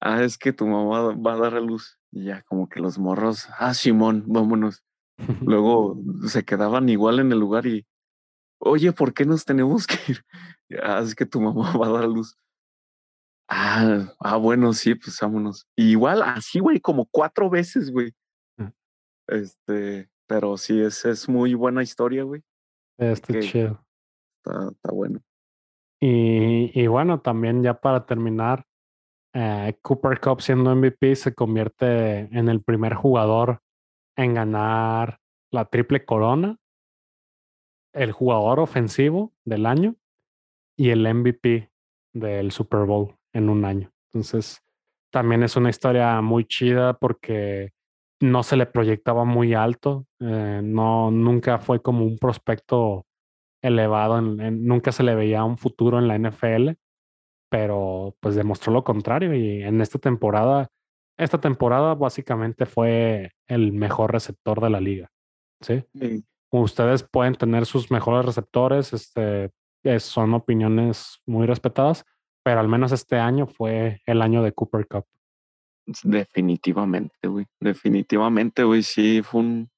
[0.00, 1.98] Ah, es que tu mamá va a dar a luz.
[2.12, 4.84] Y ya como que los morros, ah, Simón, vámonos.
[5.42, 5.96] Luego
[6.26, 7.86] se quedaban igual en el lugar y,
[8.58, 10.24] oye, ¿por qué nos tenemos que ir?
[10.82, 12.36] Ah, es que tu mamá va a dar a luz.
[13.48, 15.66] Ah, ah, bueno, sí, pues vámonos.
[15.76, 18.12] Y igual, así, güey, como cuatro veces, güey.
[18.56, 18.68] Mm.
[19.28, 22.42] Este, pero sí, es, es muy buena historia, güey.
[22.98, 23.44] Este Ok.
[23.44, 23.84] chido.
[24.38, 25.20] Está, está bueno.
[26.00, 28.66] Y, y bueno, también ya para terminar,
[29.34, 33.60] eh, Cooper Cup siendo MVP se convierte en el primer jugador
[34.16, 36.58] en ganar la triple corona,
[37.92, 39.96] el jugador ofensivo del año
[40.76, 41.70] y el MVP
[42.12, 43.92] del Super Bowl en un año.
[44.08, 44.62] Entonces,
[45.12, 47.72] también es una historia muy chida porque
[48.20, 53.06] no se le proyectaba muy alto, eh, no, nunca fue como un prospecto
[53.62, 56.72] elevado, nunca se le veía un futuro en la NFL,
[57.50, 60.70] pero pues demostró lo contrario y en esta temporada,
[61.16, 65.10] esta temporada básicamente fue el mejor receptor de la liga,
[65.60, 65.84] ¿sí?
[65.94, 69.50] Sí, Ustedes pueden tener sus mejores receptores, este,
[69.82, 72.04] eh, son opiniones muy respetadas,
[72.44, 75.04] pero al menos este año fue el año de Cooper Cup.
[76.04, 77.46] definitivamente, güey.
[77.58, 79.70] Definitivamente, güey, sí, fue un...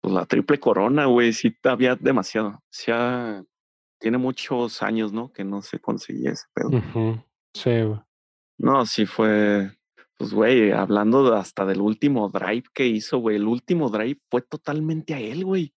[0.00, 2.62] Pues la triple corona, güey, sí había demasiado.
[2.86, 3.44] Ya
[3.98, 5.32] tiene muchos años, ¿no?
[5.32, 6.70] Que no se conseguía ese pedo.
[7.52, 8.00] Sí, güey.
[8.58, 9.70] No, sí fue,
[10.18, 15.14] pues, güey, hablando hasta del último drive que hizo, güey, el último drive fue totalmente
[15.14, 15.74] a él, güey.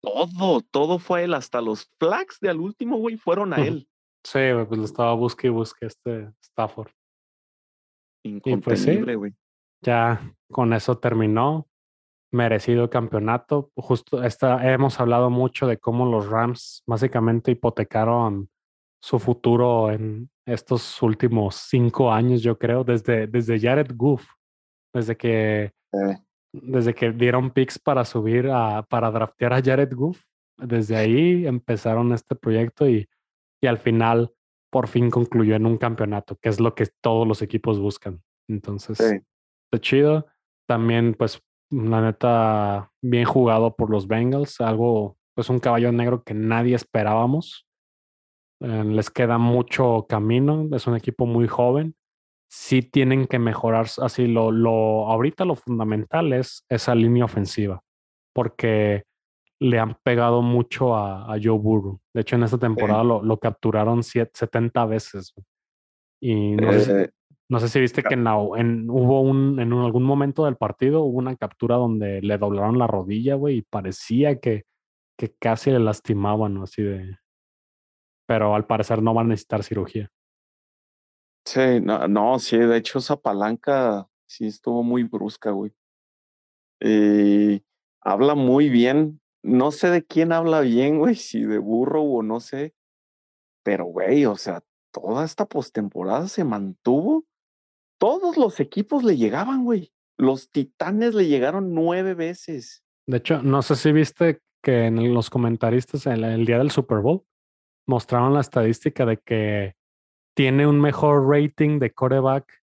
[0.00, 3.88] Todo, todo fue a él, hasta los flags del último, güey, fueron a él.
[4.24, 6.90] Sí, güey, pues lo estaba busque y busque este Stafford.
[8.22, 8.50] pues sí.
[8.50, 9.34] Incontenible, güey.
[9.82, 11.66] ya con eso terminó.
[12.30, 13.70] Merecido campeonato.
[13.74, 18.50] Justo esta, hemos hablado mucho de cómo los Rams básicamente hipotecaron
[19.00, 24.26] su futuro en estos últimos cinco años, yo creo, desde, desde Jared Goof,
[24.92, 25.72] desde que,
[26.52, 30.20] desde que dieron picks para subir a, para draftear a Jared Goof.
[30.56, 33.08] Desde ahí empezaron este proyecto y,
[33.62, 34.32] y al final
[34.70, 38.22] por fin concluyó en un campeonato, que es lo que todos los equipos buscan.
[38.48, 40.26] Entonces, está chido.
[40.66, 46.34] También, pues, la neta, bien jugado por los Bengals, algo, pues un caballo negro que
[46.34, 47.67] nadie esperábamos.
[48.60, 51.94] Eh, les queda mucho camino, es un equipo muy joven.
[52.50, 57.82] Sí tienen que mejorar, así lo, lo, ahorita lo fundamental es esa línea ofensiva,
[58.32, 59.04] porque
[59.60, 62.00] le han pegado mucho a, a Joe Burrow.
[62.14, 65.34] De hecho, en esta temporada lo, lo, capturaron 70 veces.
[66.20, 67.10] Y no, sé, eh,
[67.48, 71.18] no, sé, si viste que en, en hubo un, en algún momento del partido hubo
[71.18, 74.64] una captura donde le doblaron la rodilla, güey, y parecía que,
[75.18, 76.62] que casi le lastimaban, ¿no?
[76.62, 77.18] Así de...
[78.28, 80.12] Pero al parecer no va a necesitar cirugía.
[81.46, 85.72] Sí, no, no, sí, de hecho esa palanca sí estuvo muy brusca, güey.
[86.80, 87.64] Y
[88.02, 92.40] habla muy bien no sé de quién habla bien, güey, si de burro o no
[92.40, 92.74] sé.
[93.64, 94.62] Pero, güey, o sea,
[94.92, 97.24] toda esta postemporada se mantuvo.
[97.98, 99.92] Todos los equipos le llegaban, güey.
[100.16, 102.84] Los titanes le llegaron nueve veces.
[103.06, 106.98] De hecho, no sé si viste que en los comentaristas en el día del Super
[106.98, 107.24] Bowl
[107.88, 109.74] mostraron la estadística de que
[110.36, 112.62] tiene un mejor rating de coreback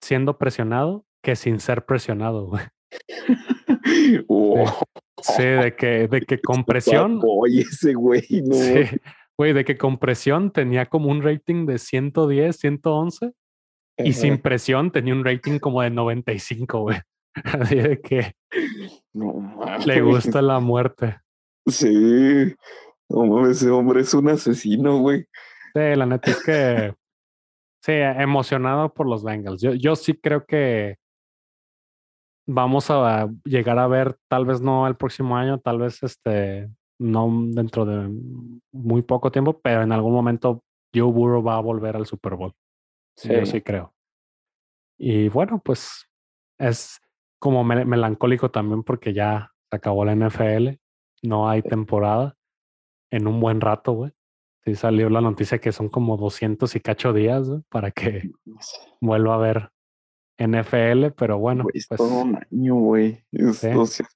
[0.00, 2.64] siendo presionado que sin ser presionado, güey.
[5.22, 7.20] Sí, de que, de que compresión.
[7.22, 8.54] Oye, ese güey, no.
[8.54, 8.84] Sí,
[9.38, 13.32] güey, de que compresión tenía como un rating de 110, 111
[13.98, 16.98] y sin presión tenía un rating como de 95, güey.
[17.44, 18.34] Así de que
[19.12, 21.20] no, le gusta la muerte.
[21.66, 22.54] Sí,
[23.08, 25.26] no ese hombre es un asesino, güey.
[25.74, 26.94] Sí, la neta es que
[27.84, 29.60] sí, emocionado por los Bengals.
[29.60, 30.96] Yo, yo sí creo que
[32.46, 37.30] vamos a llegar a ver, tal vez no el próximo año, tal vez este, no
[37.48, 38.10] dentro de
[38.72, 40.62] muy poco tiempo, pero en algún momento
[40.94, 42.52] Joe Burrow va a volver al Super Bowl.
[43.16, 43.32] Sí.
[43.32, 43.94] Yo sí creo.
[44.98, 46.06] Y bueno, pues
[46.58, 47.00] es
[47.38, 50.78] como melancólico también porque ya se acabó la NFL,
[51.22, 52.36] no hay temporada
[53.12, 54.12] en un buen rato, güey.
[54.64, 58.30] Sí salió la noticia que son como 200 y cacho días para que
[59.00, 59.70] vuelva a ver
[60.38, 61.64] NFL, pero bueno.
[61.72, 63.24] es pues todo un año, güey.
[63.30, 63.62] Es,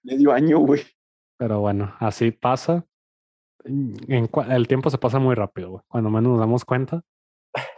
[0.02, 0.82] medio año, güey.
[1.38, 2.86] Pero bueno, así pasa.
[3.64, 5.82] En, el tiempo se pasa muy rápido, güey.
[5.88, 7.02] Cuando menos nos damos cuenta,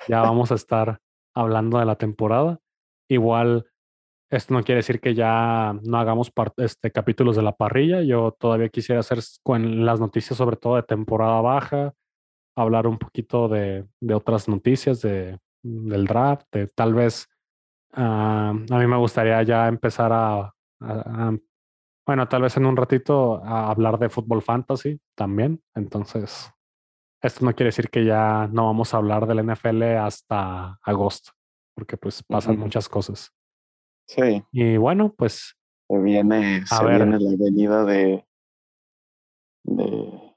[0.07, 1.01] ya vamos a estar
[1.35, 2.61] hablando de la temporada.
[3.09, 3.67] Igual,
[4.31, 8.03] esto no quiere decir que ya no hagamos este, capítulos de la parrilla.
[8.03, 11.95] Yo todavía quisiera hacer con las noticias, sobre todo de temporada baja,
[12.57, 17.29] hablar un poquito de, de otras noticias de, del draft, de tal vez
[17.93, 20.55] Ah, a mí me gustaría ya empezar a,
[22.07, 25.63] bueno, tal vez en un ratito a hablar de fútbol fantasy también.
[25.75, 26.53] Entonces,
[27.23, 31.33] esto no quiere decir que ya no vamos a hablar del NFL hasta agosto,
[31.75, 33.33] porque pues pasan muchas cosas.
[34.09, 34.43] Sí.
[34.53, 35.55] Y bueno, pues.
[35.89, 38.27] Se viene, se viene la venida de,
[39.65, 40.35] de,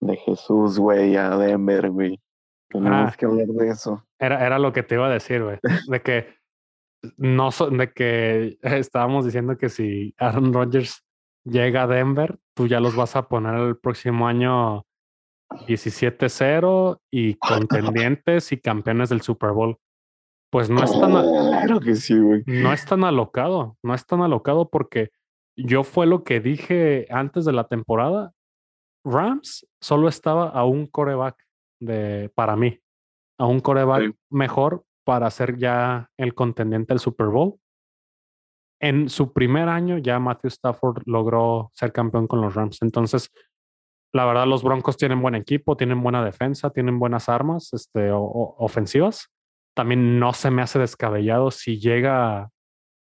[0.00, 2.20] de Jesús, güey, a Denver, güey.
[2.68, 3.16] Tenemos ah.
[3.16, 4.04] que hablar de eso.
[4.18, 5.58] Era, era lo que te iba a decir, güey.
[5.88, 6.34] De que
[7.16, 11.04] no de que estábamos diciendo que si Aaron Rodgers
[11.44, 14.84] llega a Denver, tú ya los vas a poner el próximo año
[15.50, 17.34] 17-0 y
[18.04, 19.78] contendientes y campeones del Super Bowl.
[20.54, 22.44] Pues no es tan claro que sí, güey.
[22.46, 25.10] No es tan alocado, no es tan alocado porque
[25.56, 28.30] yo fue lo que dije antes de la temporada.
[29.04, 31.44] Rams solo estaba a un coreback
[31.80, 32.78] de para mí,
[33.36, 37.58] a un coreback mejor para ser ya el contendiente del Super Bowl.
[38.80, 42.80] En su primer año ya Matthew Stafford logró ser campeón con los Rams.
[42.80, 43.32] Entonces,
[44.12, 49.33] la verdad, los Broncos tienen buen equipo, tienen buena defensa, tienen buenas armas este, ofensivas.
[49.74, 52.50] También no se me hace descabellado si llega,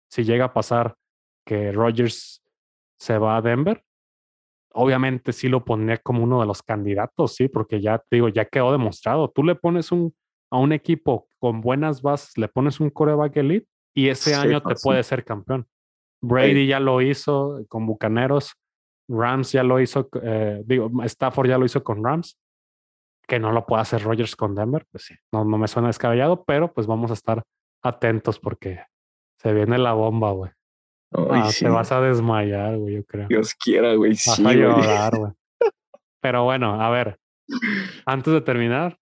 [0.09, 0.95] si llega a pasar
[1.45, 2.43] que Rodgers
[2.99, 3.83] se va a Denver.
[4.73, 8.71] Obviamente sí lo pondría como uno de los candidatos, sí, porque ya digo, ya quedó
[8.71, 9.29] demostrado.
[9.29, 10.13] Tú le pones un,
[10.51, 14.75] a un equipo con buenas bases, le pones un coreback elite y ese año te
[14.75, 15.67] puede ser campeón.
[16.21, 18.55] Brady ya lo hizo con Bucaneros,
[19.07, 22.37] Rams ya lo hizo, eh, digo, Stafford ya lo hizo con Rams,
[23.27, 26.43] que no lo puede hacer Rogers con Denver, pues sí, no, no me suena descabellado,
[26.45, 27.43] pero pues vamos a estar
[27.83, 28.81] atentos porque
[29.39, 30.51] Se viene la bomba, güey.
[31.13, 31.65] Ah, sí.
[31.65, 33.27] Te vas a desmayar, güey, yo creo.
[33.27, 34.11] Dios quiera, güey.
[34.11, 35.31] Vas Sí, a llorar, güey.
[36.21, 37.19] Pero bueno, a ver.
[38.05, 38.97] Antes de terminar,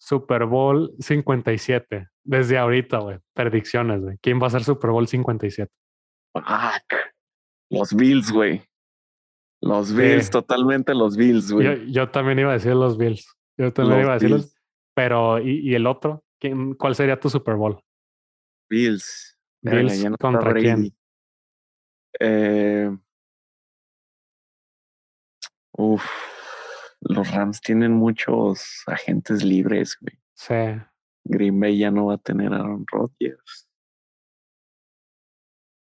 [0.00, 2.08] Super Bowl 57.
[2.24, 3.18] Desde ahorita, güey.
[3.34, 4.18] Predicciones, güey.
[4.22, 5.70] ¿Quién va a ser Super Bowl 57?
[6.32, 6.94] Fuck.
[7.70, 8.62] Los Bills, güey.
[9.60, 10.30] Los Bills, Sí.
[10.30, 11.90] totalmente los Bills, güey.
[11.92, 13.36] yo también iba a decir los Bills.
[13.56, 14.40] Yo también Los iba a decirlos.
[14.42, 14.54] Bills.
[14.94, 16.24] Pero, ¿y, y el otro?
[16.40, 17.82] ¿Quién, ¿Cuál sería tu Super Bowl?
[18.70, 19.36] Bills.
[19.62, 20.94] Bills no contra quién?
[22.20, 22.90] Eh,
[25.72, 26.04] uf,
[27.00, 30.18] los Rams tienen muchos agentes libres, güey.
[30.34, 30.54] Sí.
[31.24, 33.68] Green Bay ya no va a tener a Aaron Rodgers.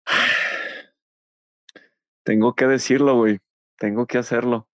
[2.25, 3.39] Tengo que decirlo, güey.
[3.79, 4.67] Tengo que hacerlo.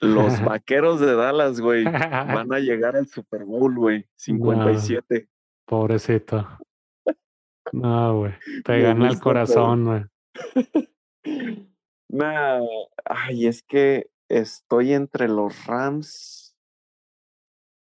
[0.00, 4.08] Los vaqueros de Dallas, güey, van a llegar al Super Bowl, güey.
[4.16, 5.28] 57.
[5.66, 6.58] Pobrecito.
[7.72, 8.34] No, güey.
[8.64, 10.04] Te Me gana el corazón, güey.
[12.14, 12.60] Nah,
[13.06, 16.54] ay, es que estoy entre los Rams.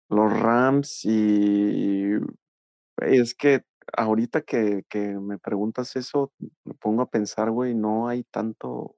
[0.07, 2.13] Los Rams y
[2.97, 3.63] es que
[3.97, 6.31] ahorita que, que me preguntas eso,
[6.63, 8.95] me pongo a pensar, güey, no hay tanto,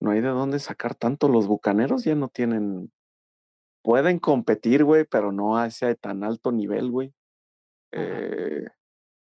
[0.00, 1.28] no hay de dónde sacar tanto.
[1.28, 2.92] Los bucaneros ya no tienen,
[3.82, 7.12] pueden competir, güey, pero no a ese tan alto nivel, güey.
[7.92, 8.66] Eh,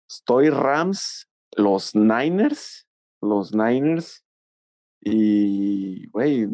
[0.10, 2.88] estoy Rams, los Niners,
[3.22, 4.24] los Niners
[5.02, 6.48] y, güey,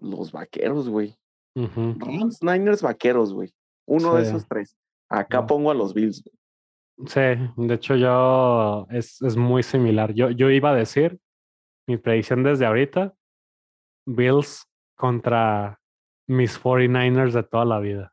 [0.00, 1.16] los vaqueros, güey.
[1.54, 3.54] Rams, Niners, vaqueros, güey.
[3.86, 4.76] Uno de esos tres.
[5.08, 6.22] Acá pongo a los Bills.
[6.22, 6.34] güey.
[7.06, 7.20] Sí,
[7.56, 10.14] de hecho yo es, es muy similar.
[10.14, 11.18] Yo, yo iba a decir
[11.86, 13.14] mi predicción desde ahorita,
[14.06, 14.66] Bills
[14.96, 15.80] contra
[16.28, 18.12] mis 49ers de toda la vida.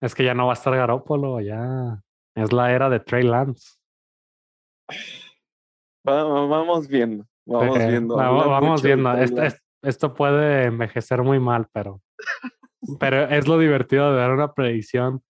[0.00, 2.00] Es que ya no va a estar Garópolo, ya
[2.36, 3.78] es la era de Trey Lance.
[6.08, 7.26] Va- va- vamos viendo.
[7.46, 8.16] Vamos Eh, viendo.
[8.16, 9.10] vamos viendo.
[9.82, 12.00] Esto, puede envejecer muy mal, pero,
[12.98, 15.22] pero es lo divertido de dar una predicción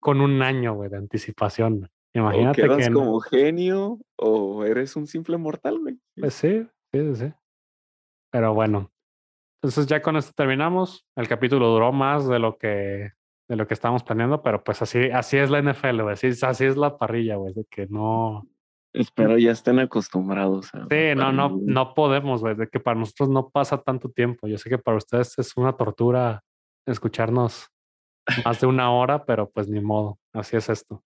[0.00, 1.88] con un año, de anticipación.
[2.14, 2.24] Güey.
[2.24, 5.98] O Imagínate quedas que no- como genio o eres un simple mortal, güey.
[6.18, 7.32] Pues sí, sí, sí.
[8.30, 8.90] Pero bueno.
[9.62, 11.06] Entonces ya con esto terminamos.
[11.16, 13.12] El capítulo duró más de lo que
[13.48, 16.14] de lo que estábamos planeando, pero pues así, así es la NFL, güey.
[16.14, 17.52] Así, es- así es la parrilla, güey.
[17.52, 18.46] De que no.
[18.94, 20.74] Espero ya estén acostumbrados.
[20.74, 22.54] A, Sí, no, no, no podemos, güey.
[22.54, 24.46] De que para nosotros no pasa tanto tiempo.
[24.48, 26.42] Yo sé que para ustedes es una tortura
[26.86, 27.68] escucharnos
[28.44, 30.18] más de una hora, pero pues ni modo.
[30.32, 31.02] Así es esto.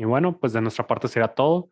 [0.00, 1.68] Y bueno, pues de nuestra parte será todo.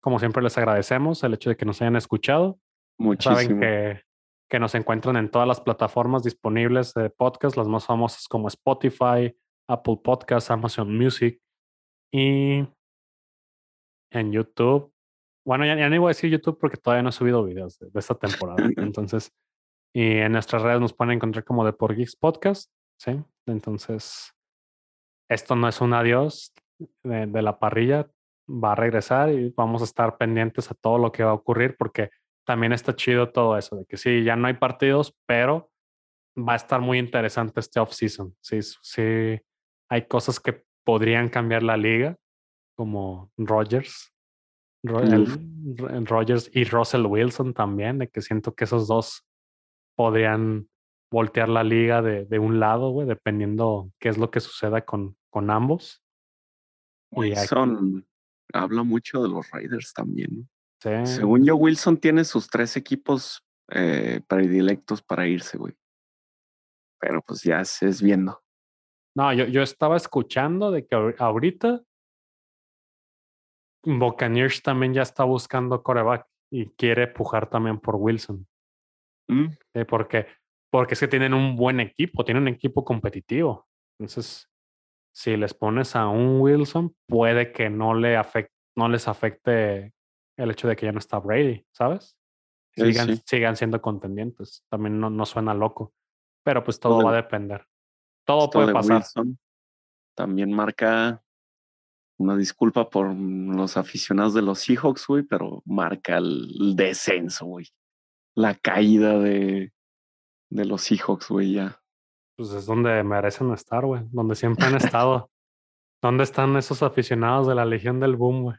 [0.00, 2.58] Como siempre les agradecemos el hecho de que nos hayan escuchado.
[2.98, 3.36] Muchísimo.
[3.36, 4.02] Saben que,
[4.50, 9.32] que nos encuentran en todas las plataformas disponibles de podcast, las más famosas como Spotify,
[9.68, 11.40] Apple Podcasts, Amazon Music
[12.12, 12.66] y
[14.10, 14.92] en YouTube.
[15.46, 17.90] Bueno, ya, ya ni voy a decir YouTube porque todavía no he subido videos de,
[17.90, 18.56] de esta temporada.
[18.76, 19.32] Entonces,
[19.94, 22.72] y en nuestras redes nos pueden encontrar como The Por Geeks Podcast.
[22.98, 23.22] ¿sí?
[23.46, 24.34] Entonces,
[25.30, 26.52] esto no es un adiós
[27.02, 28.08] de, de la parrilla.
[28.50, 31.76] Va a regresar y vamos a estar pendientes a todo lo que va a ocurrir
[31.78, 32.10] porque
[32.46, 35.70] también está chido todo eso, de que sí, ya no hay partidos, pero
[36.38, 38.34] va a estar muy interesante este off-season.
[38.40, 39.38] Sí, sí,
[39.90, 42.16] hay cosas que podrían cambiar la liga,
[42.74, 44.14] como Rogers,
[44.82, 49.26] Ro- el- Rogers y Russell Wilson también, de que siento que esos dos
[49.96, 50.68] podrían
[51.12, 55.16] voltear la liga de, de un lado, güey, dependiendo qué es lo que suceda con,
[55.30, 56.02] con ambos.
[57.10, 58.06] Wilson
[58.52, 60.48] habla mucho de los Raiders también.
[60.82, 65.74] sí, Según yo, Wilson tiene sus tres equipos eh, predilectos para irse, güey.
[67.00, 68.42] Pero pues ya se es viendo.
[69.16, 71.82] No, yo, yo estaba escuchando de que ahor- ahorita
[73.84, 78.46] Buccaneers también ya está buscando coreback y quiere pujar también por Wilson.
[79.28, 79.84] Mm, ¿sí?
[79.88, 80.26] Porque,
[80.70, 83.66] porque es que tienen un buen equipo, tienen un equipo competitivo.
[83.98, 84.47] Entonces,
[85.12, 89.92] si les pones a un Wilson, puede que no, le afect, no les afecte
[90.36, 92.16] el hecho de que ya no está Brady, ¿sabes?
[92.74, 93.22] Sigan, sí.
[93.26, 94.64] sigan siendo contendientes.
[94.68, 95.92] También no, no suena loco.
[96.44, 97.66] Pero pues todo va a depender.
[98.24, 98.98] Todo puede de pasar.
[98.98, 99.38] Wilson
[100.14, 101.22] también marca
[102.18, 107.68] una disculpa por los aficionados de los Seahawks, güey, pero marca el, el descenso, güey.
[108.34, 109.72] La caída de,
[110.50, 111.80] de los Seahawks, güey, ya.
[112.38, 114.02] Pues es donde merecen estar, güey.
[114.12, 115.28] Donde siempre han estado.
[116.00, 118.56] ¿Dónde están esos aficionados de la Legión del Boom, güey?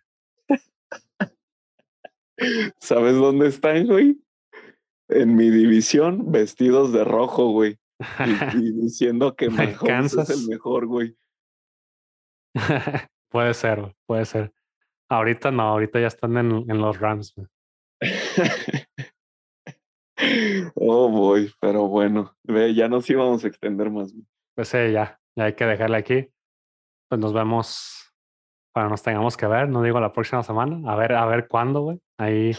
[2.82, 4.22] ¿Sabes dónde están, güey?
[5.08, 7.80] En mi división, vestidos de rojo, güey.
[8.54, 11.16] y, diciendo que Mahomes es el mejor, güey.
[13.30, 14.52] puede ser, puede ser.
[15.08, 17.34] Ahorita no, ahorita ya están en, en los Rams.
[20.76, 22.36] oh, boy, pero bueno,
[22.74, 24.14] ya nos íbamos a extender más.
[24.56, 26.30] Pues sí, ya, ya hay que dejarle aquí.
[27.10, 28.14] Pues nos vemos
[28.74, 31.82] cuando nos tengamos que ver, no digo la próxima semana, a ver, a ver cuándo,
[31.82, 32.00] güey.
[32.18, 32.52] Ahí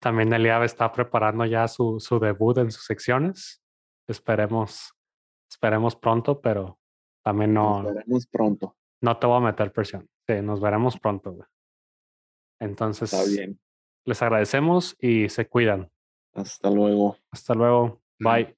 [0.00, 3.62] también Eliab está preparando ya su, su debut en sus secciones.
[4.08, 4.92] Esperemos,
[5.50, 6.78] esperemos pronto, pero
[7.24, 7.82] también no.
[7.82, 8.76] Nos veremos pronto.
[9.02, 10.08] No te voy a meter presión.
[10.28, 11.48] Sí, nos veremos pronto, güey.
[12.60, 13.58] Entonces, Está bien.
[14.06, 15.90] les agradecemos y se cuidan.
[16.36, 17.16] Hasta luego.
[17.30, 18.00] Hasta luego.
[18.18, 18.56] Bye.